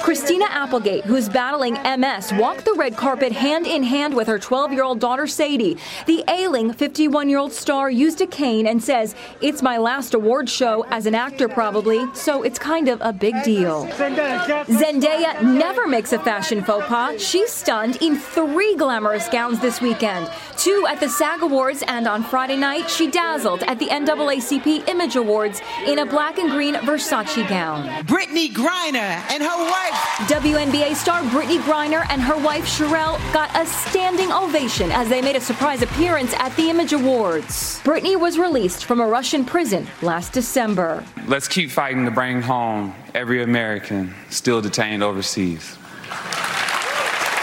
Christina 0.00 0.46
Applegate, 0.48 1.04
who's 1.04 1.28
battling 1.28 1.74
MS, 1.74 2.32
walked 2.34 2.64
the 2.64 2.72
red 2.74 2.96
carpet 2.96 3.30
hand 3.30 3.66
in 3.66 3.82
hand 3.82 4.14
with 4.14 4.26
her 4.26 4.38
12 4.38 4.72
year 4.72 4.84
old 4.84 5.00
daughter 5.00 5.26
Sadie. 5.26 5.76
The 6.06 6.24
ailing 6.28 6.72
51 6.72 7.28
year 7.28 7.38
old 7.38 7.52
star 7.52 7.90
used 7.90 8.22
a 8.22 8.26
cane 8.26 8.66
and 8.66 8.82
says, 8.82 9.14
It's 9.42 9.60
my 9.62 9.76
last 9.76 10.14
award 10.14 10.48
show 10.48 10.86
as 10.90 11.04
an 11.04 11.14
actor, 11.14 11.46
probably, 11.46 12.02
so 12.14 12.42
it's 12.42 12.58
kind 12.58 12.88
of 12.88 12.98
a 13.02 13.12
big 13.12 13.34
deal. 13.42 13.86
Zendaya 13.86 15.42
never 15.42 15.86
makes 15.92 16.14
a 16.14 16.18
fashion 16.18 16.64
faux 16.64 16.86
pas. 16.86 17.20
She's 17.20 17.52
stunned 17.52 17.98
in 18.00 18.16
three 18.16 18.74
glamorous 18.76 19.28
gowns 19.28 19.60
this 19.60 19.82
weekend 19.82 20.30
two 20.62 20.86
at 20.88 21.00
the 21.00 21.08
SAG 21.08 21.42
Awards, 21.42 21.82
and 21.88 22.06
on 22.06 22.22
Friday 22.22 22.56
night, 22.56 22.88
she 22.88 23.10
dazzled 23.10 23.64
at 23.64 23.80
the 23.80 23.86
NAACP 23.86 24.88
Image 24.88 25.16
Awards 25.16 25.60
in 25.86 25.98
a 25.98 26.06
black 26.06 26.38
and 26.38 26.50
green 26.50 26.74
Versace 26.74 27.46
gown. 27.48 27.88
Brittney 28.04 28.48
Griner 28.48 29.12
and 29.32 29.42
her 29.42 29.58
wife. 29.58 29.92
WNBA 30.28 30.94
star 30.94 31.22
Brittney 31.24 31.58
Griner 31.58 32.06
and 32.10 32.22
her 32.22 32.38
wife 32.38 32.64
Cherelle 32.64 33.18
got 33.32 33.50
a 33.56 33.66
standing 33.66 34.30
ovation 34.30 34.92
as 34.92 35.08
they 35.08 35.20
made 35.20 35.34
a 35.34 35.40
surprise 35.40 35.82
appearance 35.82 36.32
at 36.34 36.54
the 36.56 36.70
Image 36.70 36.92
Awards. 36.92 37.80
Brittney 37.82 38.18
was 38.18 38.38
released 38.38 38.84
from 38.84 39.00
a 39.00 39.06
Russian 39.06 39.44
prison 39.44 39.86
last 40.00 40.32
December. 40.32 41.04
Let's 41.26 41.48
keep 41.48 41.70
fighting 41.70 42.04
to 42.04 42.12
bring 42.12 42.40
home 42.40 42.94
every 43.14 43.42
American 43.42 44.14
still 44.30 44.60
detained 44.60 45.02
overseas. 45.02 45.76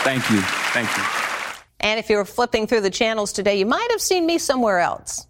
Thank 0.03 0.29
you. 0.29 0.41
Thank 0.71 0.95
you. 0.97 1.03
And 1.81 1.99
if 1.99 2.09
you 2.09 2.17
were 2.17 2.25
flipping 2.25 2.67
through 2.67 2.81
the 2.81 2.89
channels 2.89 3.31
today, 3.31 3.57
you 3.59 3.65
might 3.65 3.87
have 3.91 4.01
seen 4.01 4.25
me 4.25 4.37
somewhere 4.37 4.79
else. 4.79 5.27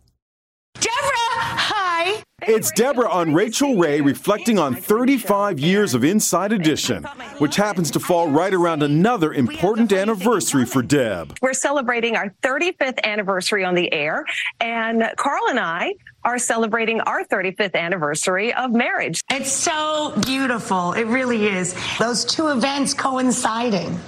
Deborah, 0.75 0.89
hi. 0.95 2.23
It's 2.43 2.71
Deborah 2.71 3.09
on 3.09 3.33
Rachael 3.33 3.75
Ray 3.75 3.99
reflecting 3.99 4.57
on 4.57 4.73
35 4.73 5.59
years 5.59 5.93
of 5.93 6.03
Inside 6.05 6.53
Edition, 6.53 7.03
which 7.39 7.57
happens 7.57 7.91
to 7.91 7.99
fall 7.99 8.29
right 8.29 8.53
around 8.53 8.81
another 8.81 9.33
important 9.33 9.91
anniversary 9.91 10.65
for 10.65 10.81
Deb. 10.81 11.37
We're 11.41 11.53
celebrating 11.53 12.15
our 12.15 12.33
35th 12.41 13.03
anniversary 13.03 13.65
on 13.65 13.75
the 13.75 13.91
air, 13.91 14.25
and 14.61 15.03
Carl 15.17 15.49
and 15.49 15.59
I 15.59 15.95
are 16.23 16.39
celebrating 16.39 17.01
our 17.01 17.25
35th 17.25 17.75
anniversary 17.75 18.53
of 18.53 18.71
marriage. 18.71 19.21
It's 19.29 19.51
so 19.51 20.13
beautiful. 20.25 20.93
It 20.93 21.07
really 21.07 21.47
is. 21.47 21.75
Those 21.99 22.23
two 22.23 22.47
events 22.47 22.93
coinciding. 22.93 23.99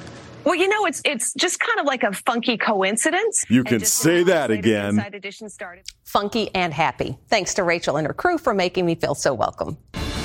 Well, 0.44 0.56
you 0.56 0.68
know, 0.68 0.86
it's 0.86 1.02
it's 1.06 1.34
just 1.34 1.60
kind 1.60 1.80
of 1.80 1.86
like 1.86 2.04
a 2.04 2.12
funky 2.14 2.58
coincidence. 2.58 3.46
You 3.48 3.64
can 3.64 3.82
say 3.86 4.24
that 4.24 4.50
again. 4.50 4.90
Inside 4.90 5.14
Edition 5.14 5.50
started. 5.50 5.86
Funky 6.04 6.54
and 6.56 6.74
happy. 6.74 7.18
Thanks 7.30 7.54
to 7.56 7.64
Rachael 7.64 7.98
and 7.98 8.08
her 8.08 8.14
crew 8.14 8.38
for 8.38 8.54
making 8.54 8.86
me 8.86 8.96
feel 8.96 9.14
so 9.14 9.34
welcome. 9.34 9.78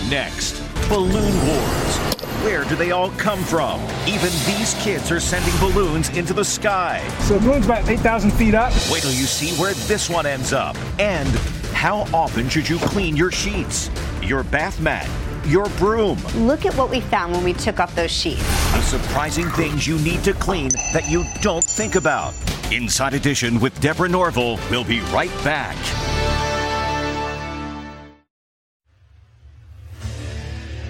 Next, 0.08 0.62
balloon 0.88 1.46
wars. 1.46 1.96
Where 2.42 2.64
do 2.64 2.76
they 2.76 2.92
all 2.92 3.10
come 3.12 3.42
from? 3.42 3.82
Even 4.06 4.30
these 4.46 4.74
kids 4.80 5.10
are 5.10 5.20
sending 5.20 5.54
balloons 5.58 6.08
into 6.10 6.32
the 6.32 6.44
sky. 6.44 7.06
So 7.20 7.34
the 7.34 7.40
balloon's 7.40 7.66
about 7.66 7.88
8,000 7.88 8.30
feet 8.30 8.54
up. 8.54 8.72
Wait 8.90 9.02
till 9.02 9.10
you 9.10 9.26
see 9.26 9.60
where 9.60 9.74
this 9.74 10.08
one 10.08 10.26
ends 10.26 10.52
up. 10.52 10.76
And 11.00 11.28
how 11.74 12.02
often 12.14 12.48
should 12.48 12.68
you 12.68 12.78
clean 12.78 13.16
your 13.16 13.32
sheets, 13.32 13.90
your 14.22 14.44
bath 14.44 14.80
mat, 14.80 15.08
your 15.46 15.68
broom? 15.70 16.18
Look 16.34 16.66
at 16.66 16.74
what 16.74 16.90
we 16.90 17.00
found 17.00 17.32
when 17.32 17.44
we 17.44 17.52
took 17.52 17.80
off 17.80 17.94
those 17.94 18.10
sheets. 18.10 18.42
The 18.72 18.82
surprising 18.82 19.48
things 19.50 19.86
you 19.86 19.98
need 19.98 20.24
to 20.24 20.32
clean 20.34 20.70
that 20.92 21.08
you 21.08 21.24
don't 21.40 21.64
think 21.64 21.94
about. 21.94 22.34
Inside 22.72 23.14
Edition 23.14 23.60
with 23.60 23.78
Deborah 23.80 24.08
Norville. 24.08 24.58
We'll 24.70 24.84
be 24.84 25.00
right 25.12 25.30
back. 25.44 25.76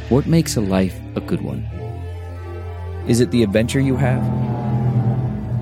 What 0.08 0.26
makes 0.26 0.56
a 0.56 0.60
life 0.60 0.98
a 1.16 1.20
good 1.20 1.42
one? 1.42 1.62
Is 3.06 3.20
it 3.20 3.30
the 3.30 3.42
adventure 3.42 3.80
you 3.80 3.96
have? 3.96 4.24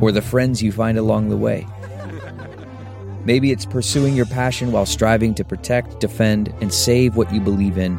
Or 0.02 0.12
the 0.12 0.22
friends 0.22 0.62
you 0.62 0.70
find 0.70 0.98
along 0.98 1.30
the 1.30 1.36
way? 1.36 1.66
Maybe 3.24 3.50
it's 3.50 3.64
pursuing 3.64 4.14
your 4.14 4.26
passion 4.26 4.70
while 4.70 4.86
striving 4.86 5.34
to 5.34 5.44
protect, 5.44 5.98
defend, 5.98 6.52
and 6.60 6.72
save 6.72 7.16
what 7.16 7.32
you 7.32 7.40
believe 7.40 7.78
in 7.78 7.98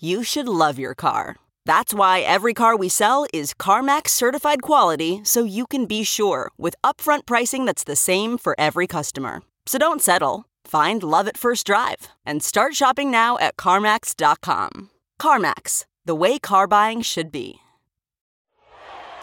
you 0.00 0.22
should 0.22 0.48
love 0.48 0.78
your 0.78 0.94
car. 0.94 1.36
That's 1.64 1.92
why 1.92 2.20
every 2.20 2.54
car 2.54 2.76
we 2.76 2.88
sell 2.88 3.26
is 3.34 3.52
CarMax 3.52 4.08
certified 4.08 4.62
quality 4.62 5.20
so 5.22 5.44
you 5.44 5.66
can 5.66 5.84
be 5.84 6.02
sure 6.02 6.50
with 6.56 6.74
upfront 6.82 7.26
pricing 7.26 7.66
that's 7.66 7.84
the 7.84 7.96
same 7.96 8.38
for 8.38 8.54
every 8.58 8.86
customer. 8.86 9.42
So 9.66 9.76
don't 9.78 10.00
settle. 10.00 10.46
Find 10.64 11.02
love 11.02 11.28
at 11.28 11.36
first 11.36 11.66
drive 11.66 12.08
and 12.24 12.42
start 12.42 12.74
shopping 12.74 13.10
now 13.10 13.36
at 13.38 13.56
CarMax.com. 13.58 14.90
CarMax, 15.20 15.84
the 16.06 16.14
way 16.14 16.38
car 16.38 16.66
buying 16.66 17.02
should 17.02 17.30
be. 17.30 17.60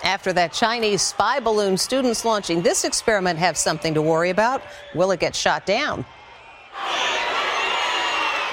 After 0.04 0.32
that 0.34 0.54
Chinese 0.54 1.02
spy 1.02 1.40
balloon, 1.40 1.78
students 1.78 2.26
launching 2.26 2.62
this 2.62 2.84
experiment 2.84 3.40
have 3.40 3.58
something 3.58 3.96
to 3.96 4.04
worry 4.04 4.30
about. 4.30 4.62
Will 4.94 5.12
it 5.12 5.20
get 5.20 5.36
shot 5.36 5.66
down? 5.66 6.06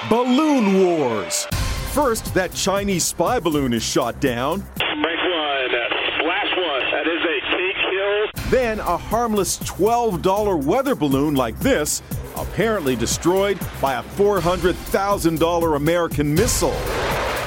Balloon 0.09 0.83
Wars. 0.83 1.47
First, 1.93 2.33
that 2.33 2.51
Chinese 2.55 3.05
spy 3.05 3.39
balloon 3.39 3.71
is 3.71 3.83
shot 3.83 4.19
down. 4.19 4.61
Rank 4.79 5.03
one, 5.03 5.69
splash 6.17 6.57
one. 6.57 6.81
That 6.91 7.05
is 7.05 7.21
a 7.23 7.39
key 7.55 7.71
kill. 7.91 8.49
Then, 8.49 8.79
a 8.79 8.97
harmless 8.97 9.59
$12 9.59 10.63
weather 10.63 10.95
balloon 10.95 11.35
like 11.35 11.59
this, 11.59 12.01
apparently 12.35 12.95
destroyed 12.95 13.59
by 13.79 13.93
a 13.93 14.01
$400,000 14.01 15.75
American 15.75 16.33
missile. 16.33 16.73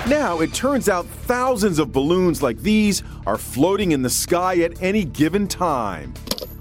Now, 0.06 0.38
it 0.38 0.54
turns 0.54 0.88
out 0.88 1.06
thousands 1.06 1.80
of 1.80 1.90
balloons 1.90 2.40
like 2.40 2.58
these 2.58 3.02
are 3.26 3.38
floating 3.38 3.90
in 3.90 4.02
the 4.02 4.10
sky 4.10 4.58
at 4.60 4.80
any 4.80 5.04
given 5.04 5.48
time. 5.48 6.14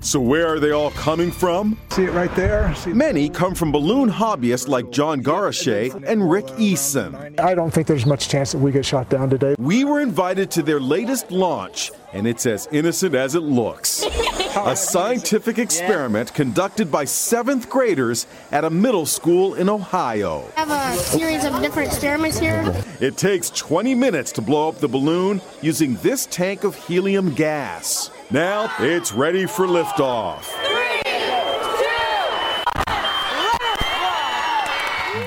So, 0.05 0.19
where 0.19 0.47
are 0.47 0.59
they 0.59 0.69
all 0.69 0.91
coming 0.91 1.31
from? 1.31 1.79
See 1.89 2.03
it 2.03 2.11
right 2.11 2.33
there? 2.35 2.71
Many 2.85 3.27
come 3.27 3.55
from 3.55 3.71
balloon 3.71 4.07
hobbyists 4.07 4.67
like 4.67 4.91
John 4.91 5.23
Garachet 5.23 6.03
and 6.05 6.29
Rick 6.29 6.45
Eason. 6.59 7.39
I 7.39 7.55
don't 7.55 7.71
think 7.71 7.87
there's 7.87 8.05
much 8.05 8.29
chance 8.29 8.51
that 8.51 8.59
we 8.59 8.71
get 8.71 8.85
shot 8.85 9.09
down 9.09 9.31
today. 9.31 9.55
We 9.57 9.83
were 9.83 9.99
invited 10.01 10.51
to 10.51 10.61
their 10.61 10.79
latest 10.79 11.31
launch, 11.31 11.91
and 12.13 12.27
it's 12.27 12.45
as 12.45 12.67
innocent 12.71 13.15
as 13.15 13.33
it 13.33 13.39
looks. 13.39 14.05
A 14.55 14.75
scientific 14.75 15.57
experiment 15.57 16.35
conducted 16.35 16.91
by 16.91 17.05
seventh 17.05 17.67
graders 17.67 18.27
at 18.51 18.63
a 18.63 18.69
middle 18.69 19.07
school 19.07 19.55
in 19.55 19.69
Ohio. 19.69 20.47
I 20.55 20.65
have 20.65 20.97
a 20.97 20.97
series 20.99 21.45
of 21.45 21.59
different 21.63 21.87
experiments 21.87 22.37
here. 22.37 22.63
It 23.01 23.17
takes 23.17 23.49
20 23.49 23.95
minutes 23.95 24.31
to 24.33 24.43
blow 24.43 24.69
up 24.69 24.77
the 24.77 24.87
balloon 24.87 25.41
using 25.63 25.95
this 25.95 26.27
tank 26.27 26.63
of 26.63 26.75
helium 26.75 27.33
gas. 27.33 28.11
Now 28.31 28.73
it's 28.79 29.11
ready 29.11 29.45
for 29.45 29.67
liftoff. 29.67 30.51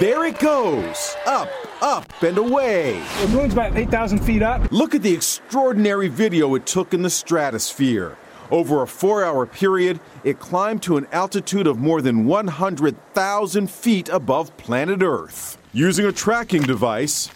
There 0.00 0.24
it 0.26 0.40
goes. 0.40 1.16
Up, 1.24 1.48
up, 1.80 2.22
and 2.24 2.38
away. 2.38 3.00
The 3.20 3.28
balloon's 3.28 3.52
about 3.52 3.76
8,000 3.76 4.18
feet 4.18 4.42
up. 4.42 4.72
Look 4.72 4.96
at 4.96 5.02
the 5.02 5.12
extraordinary 5.12 6.08
video 6.08 6.56
it 6.56 6.66
took 6.66 6.92
in 6.92 7.02
the 7.02 7.10
stratosphere. 7.10 8.18
Over 8.50 8.82
a 8.82 8.88
four 8.88 9.24
hour 9.24 9.46
period, 9.46 10.00
it 10.24 10.40
climbed 10.40 10.82
to 10.84 10.96
an 10.96 11.06
altitude 11.12 11.68
of 11.68 11.78
more 11.78 12.02
than 12.02 12.26
100,000 12.26 13.70
feet 13.70 14.08
above 14.08 14.56
planet 14.56 15.02
Earth. 15.02 15.56
Using 15.72 16.06
a 16.06 16.12
tracking 16.12 16.62
device, 16.62 17.30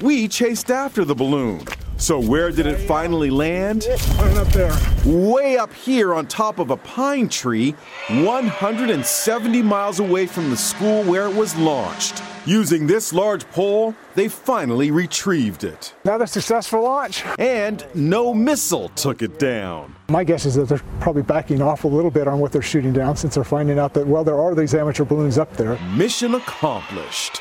we 0.00 0.26
chased 0.26 0.70
after 0.70 1.04
the 1.04 1.14
balloon. 1.14 1.66
So, 1.98 2.20
where 2.20 2.50
did 2.50 2.66
it 2.66 2.76
finally 2.76 3.30
land? 3.30 3.86
Right 4.18 4.36
up 4.36 4.48
there. 4.48 4.76
Way 5.06 5.56
up 5.56 5.72
here 5.72 6.12
on 6.12 6.26
top 6.26 6.58
of 6.58 6.70
a 6.70 6.76
pine 6.76 7.28
tree, 7.28 7.72
170 8.08 9.62
miles 9.62 9.98
away 9.98 10.26
from 10.26 10.50
the 10.50 10.56
school 10.58 11.02
where 11.04 11.26
it 11.26 11.34
was 11.34 11.56
launched. 11.56 12.22
Using 12.44 12.86
this 12.86 13.12
large 13.12 13.44
pole, 13.50 13.94
they 14.14 14.28
finally 14.28 14.90
retrieved 14.90 15.64
it. 15.64 15.94
Another 16.04 16.26
successful 16.26 16.82
launch. 16.82 17.24
And 17.38 17.84
no 17.94 18.32
missile 18.34 18.90
took 18.90 19.22
it 19.22 19.38
down. 19.38 19.96
My 20.08 20.22
guess 20.22 20.44
is 20.44 20.54
that 20.54 20.68
they're 20.68 20.82
probably 21.00 21.22
backing 21.22 21.60
off 21.60 21.84
a 21.84 21.88
little 21.88 22.10
bit 22.10 22.28
on 22.28 22.38
what 22.38 22.52
they're 22.52 22.62
shooting 22.62 22.92
down 22.92 23.16
since 23.16 23.34
they're 23.34 23.42
finding 23.42 23.78
out 23.78 23.94
that, 23.94 24.06
well, 24.06 24.22
there 24.22 24.38
are 24.38 24.54
these 24.54 24.74
amateur 24.74 25.04
balloons 25.04 25.38
up 25.38 25.56
there. 25.56 25.76
Mission 25.96 26.34
accomplished. 26.34 27.40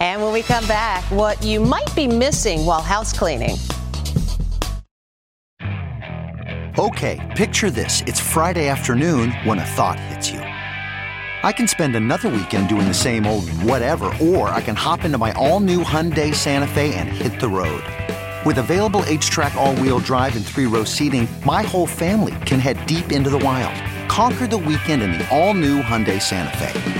And 0.00 0.22
when 0.22 0.32
we 0.32 0.42
come 0.42 0.66
back, 0.66 1.04
what 1.10 1.44
you 1.44 1.60
might 1.60 1.94
be 1.94 2.08
missing 2.08 2.64
while 2.64 2.80
house 2.80 3.12
cleaning. 3.12 3.56
Okay, 6.78 7.34
picture 7.36 7.70
this. 7.70 8.00
It's 8.06 8.20
Friday 8.20 8.68
afternoon 8.68 9.32
when 9.44 9.58
a 9.58 9.64
thought 9.64 10.00
hits 10.00 10.30
you. 10.30 10.40
I 10.40 11.52
can 11.52 11.66
spend 11.68 11.96
another 11.96 12.28
weekend 12.28 12.68
doing 12.68 12.86
the 12.86 12.94
same 12.94 13.26
old 13.26 13.48
whatever, 13.62 14.12
or 14.22 14.48
I 14.48 14.62
can 14.62 14.76
hop 14.76 15.04
into 15.04 15.18
my 15.18 15.32
all 15.32 15.60
new 15.60 15.84
Hyundai 15.84 16.34
Santa 16.34 16.66
Fe 16.66 16.94
and 16.94 17.08
hit 17.08 17.40
the 17.40 17.48
road. 17.48 17.82
With 18.46 18.58
available 18.58 19.02
H 19.06 19.28
track, 19.28 19.54
all 19.54 19.74
wheel 19.76 19.98
drive, 19.98 20.34
and 20.36 20.44
three 20.46 20.66
row 20.66 20.84
seating, 20.84 21.28
my 21.44 21.62
whole 21.62 21.86
family 21.86 22.34
can 22.46 22.60
head 22.60 22.86
deep 22.86 23.12
into 23.12 23.28
the 23.28 23.38
wild. 23.38 23.74
Conquer 24.08 24.46
the 24.46 24.58
weekend 24.58 25.02
in 25.02 25.12
the 25.12 25.28
all 25.28 25.52
new 25.52 25.82
Hyundai 25.82 26.22
Santa 26.22 26.56
Fe. 26.56 26.99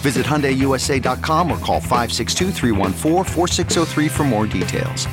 Visit 0.00 0.24
HyundaiUSA.com 0.24 1.52
or 1.52 1.58
call 1.58 1.80
562 1.80 2.50
for 4.08 4.24
more 4.24 4.46
details. 4.46 5.06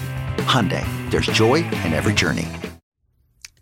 Hyundai, 0.47 0.85
there's 1.11 1.27
joy 1.27 1.55
in 1.83 1.93
every 1.93 2.13
journey. 2.13 2.47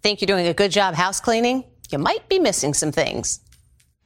Think 0.03 0.21
you're 0.21 0.27
doing 0.27 0.45
a 0.45 0.53
good 0.53 0.71
job 0.71 0.93
house 0.93 1.19
cleaning? 1.19 1.63
You 1.89 1.97
might 1.97 2.29
be 2.29 2.37
missing 2.37 2.75
some 2.75 2.91
things. 2.91 3.39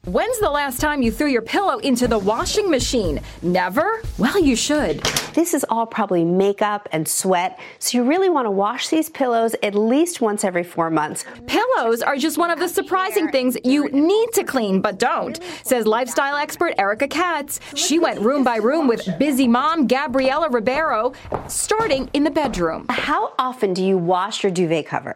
When's 0.06 0.40
the 0.40 0.50
last 0.50 0.80
time 0.80 1.02
you 1.02 1.12
threw 1.12 1.28
your 1.28 1.42
pillow 1.42 1.78
into 1.80 2.08
the 2.08 2.18
washing 2.18 2.72
machine? 2.72 3.20
Never? 3.42 4.02
Well, 4.18 4.40
you 4.40 4.56
should. 4.56 5.02
This 5.36 5.54
is 5.54 5.66
all 5.70 5.86
probably 5.86 6.24
makeup 6.24 6.88
and 6.94 7.06
sweat, 7.06 7.60
so 7.80 7.98
you 7.98 8.06
really 8.06 8.30
want 8.30 8.46
to 8.48 8.50
wash 8.52 8.88
these 8.88 9.10
pillows 9.10 9.58
at 9.62 9.76
least 9.76 10.22
once 10.22 10.46
every 10.46 10.64
four 10.64 10.90
months. 10.90 11.26
Pillows 11.48 12.02
are 12.02 12.16
just 12.16 12.38
one 12.38 12.50
of 12.50 12.60
the 12.60 12.70
surprising 12.70 13.28
things 13.28 13.58
you 13.66 13.90
need 13.90 14.30
to 14.34 14.46
clean 14.46 14.82
but 14.82 15.00
don't, 15.00 15.38
says 15.64 15.86
lifestyle 15.86 16.38
expert 16.38 16.74
Erica 16.80 17.08
Katz. 17.08 17.60
She 17.76 18.00
went 18.00 18.22
room 18.22 18.44
by 18.44 18.56
room 18.56 18.88
with 18.88 19.06
busy 19.20 19.48
mom 19.50 19.86
Gabriela 19.86 20.50
Ribeiro, 20.50 21.12
starting 21.50 22.10
in 22.14 22.24
the 22.24 22.32
bedroom. 22.32 22.88
How 22.90 23.34
often 23.38 23.74
do 23.74 23.84
you 23.84 23.98
wash 23.98 24.44
your 24.44 24.52
duvet 24.52 24.88
cover? 24.88 25.14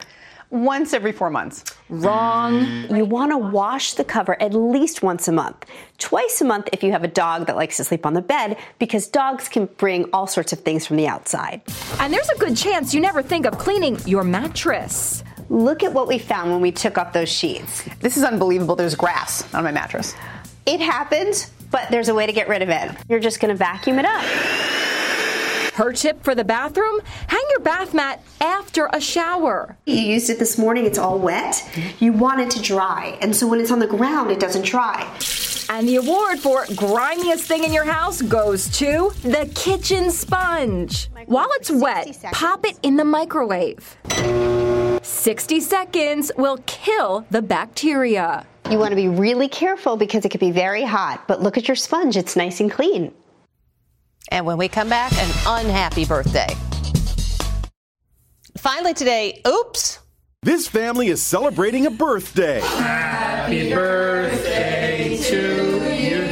Once 0.53 0.93
every 0.93 1.11
four 1.11 1.31
months. 1.31 1.63
Wrong. 1.89 2.85
You 2.95 3.05
want 3.05 3.31
to 3.31 3.39
wash 3.39 3.95
the 3.95 4.03
cover 4.03 4.39
at 4.39 4.53
least 4.53 5.01
once 5.01 5.27
a 5.27 5.31
month. 5.31 5.65
Twice 5.97 6.41
a 6.41 6.45
month 6.45 6.69
if 6.71 6.83
you 6.83 6.91
have 6.91 7.03
a 7.03 7.07
dog 7.07 7.47
that 7.47 7.55
likes 7.55 7.77
to 7.77 7.83
sleep 7.83 8.05
on 8.05 8.13
the 8.13 8.21
bed, 8.21 8.59
because 8.77 9.07
dogs 9.07 9.49
can 9.49 9.65
bring 9.65 10.07
all 10.13 10.27
sorts 10.27 10.53
of 10.53 10.59
things 10.59 10.85
from 10.85 10.97
the 10.97 11.07
outside. 11.07 11.63
And 11.99 12.13
there's 12.13 12.29
a 12.29 12.37
good 12.37 12.55
chance 12.55 12.93
you 12.93 13.01
never 13.01 13.23
think 13.23 13.47
of 13.47 13.57
cleaning 13.57 13.97
your 14.05 14.23
mattress. 14.23 15.23
Look 15.49 15.81
at 15.81 15.91
what 15.91 16.07
we 16.07 16.19
found 16.19 16.51
when 16.51 16.61
we 16.61 16.71
took 16.71 16.99
off 16.99 17.13
those 17.13 17.29
sheets. 17.29 17.83
This 18.01 18.15
is 18.15 18.23
unbelievable. 18.23 18.75
There's 18.75 18.93
grass 18.93 19.51
on 19.55 19.63
my 19.63 19.71
mattress. 19.71 20.13
It 20.67 20.79
happens, 20.79 21.49
but 21.71 21.89
there's 21.89 22.09
a 22.09 22.13
way 22.13 22.27
to 22.27 22.31
get 22.31 22.47
rid 22.47 22.61
of 22.61 22.69
it. 22.69 22.91
You're 23.09 23.19
just 23.19 23.39
going 23.39 23.49
to 23.49 23.57
vacuum 23.57 23.97
it 23.97 24.05
up. 24.05 24.23
Her 25.73 25.91
tip 25.91 26.23
for 26.23 26.35
the 26.35 26.43
bathroom 26.43 27.01
hang 27.27 27.41
your 27.49 27.59
bath 27.59 27.95
mat 27.95 28.21
after 28.39 28.89
a 28.93 29.01
shower. 29.01 29.75
You 29.87 29.95
used 29.95 30.29
it 30.29 30.37
this 30.37 30.57
morning, 30.57 30.85
it's 30.85 30.99
all 30.99 31.17
wet. 31.17 31.67
You 31.99 32.13
want 32.13 32.41
it 32.41 32.51
to 32.51 32.61
dry. 32.61 33.17
And 33.21 33.35
so 33.35 33.47
when 33.47 33.59
it's 33.59 33.71
on 33.71 33.79
the 33.79 33.87
ground, 33.87 34.29
it 34.29 34.39
doesn't 34.39 34.65
dry. 34.65 35.01
And 35.69 35.87
the 35.87 35.95
award 35.95 36.37
for 36.37 36.65
grimiest 36.75 37.45
thing 37.45 37.63
in 37.63 37.73
your 37.73 37.85
house 37.85 38.21
goes 38.21 38.69
to 38.77 39.11
the 39.23 39.49
kitchen 39.55 40.11
sponge. 40.11 41.09
While 41.25 41.49
it's 41.53 41.71
wet, 41.71 42.19
pop 42.31 42.65
it 42.67 42.77
in 42.83 42.95
the 42.95 43.05
microwave. 43.05 43.97
60 45.01 45.59
seconds 45.59 46.31
will 46.37 46.59
kill 46.67 47.25
the 47.31 47.41
bacteria. 47.41 48.45
You 48.69 48.77
want 48.77 48.91
to 48.91 48.95
be 48.95 49.07
really 49.07 49.47
careful 49.47 49.97
because 49.97 50.23
it 50.23 50.29
could 50.29 50.39
be 50.39 50.51
very 50.51 50.83
hot, 50.83 51.27
but 51.27 51.41
look 51.41 51.57
at 51.57 51.67
your 51.67 51.75
sponge, 51.75 52.15
it's 52.15 52.35
nice 52.35 52.59
and 52.59 52.71
clean. 52.71 53.11
And 54.29 54.45
when 54.45 54.57
we 54.57 54.67
come 54.67 54.89
back, 54.89 55.11
an 55.13 55.29
unhappy 55.45 56.05
birthday. 56.05 56.55
Finally 58.57 58.93
today, 58.93 59.41
oops. 59.47 59.99
This 60.41 60.67
family 60.67 61.07
is 61.07 61.21
celebrating 61.21 61.85
a 61.85 61.91
birthday. 61.91 62.59
Happy 62.61 63.73
birthday 63.73 65.17
to 65.23 65.93
you. 65.95 66.23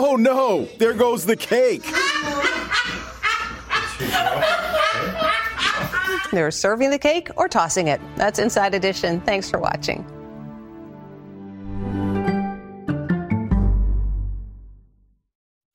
Oh 0.00 0.16
no, 0.18 0.68
there 0.78 0.94
goes 0.94 1.26
the 1.26 1.36
cake. 1.36 1.84
They're 6.30 6.50
serving 6.50 6.90
the 6.90 6.98
cake 6.98 7.30
or 7.36 7.48
tossing 7.48 7.88
it. 7.88 8.00
That's 8.16 8.38
Inside 8.38 8.74
Edition. 8.74 9.20
Thanks 9.22 9.50
for 9.50 9.58
watching. 9.58 10.04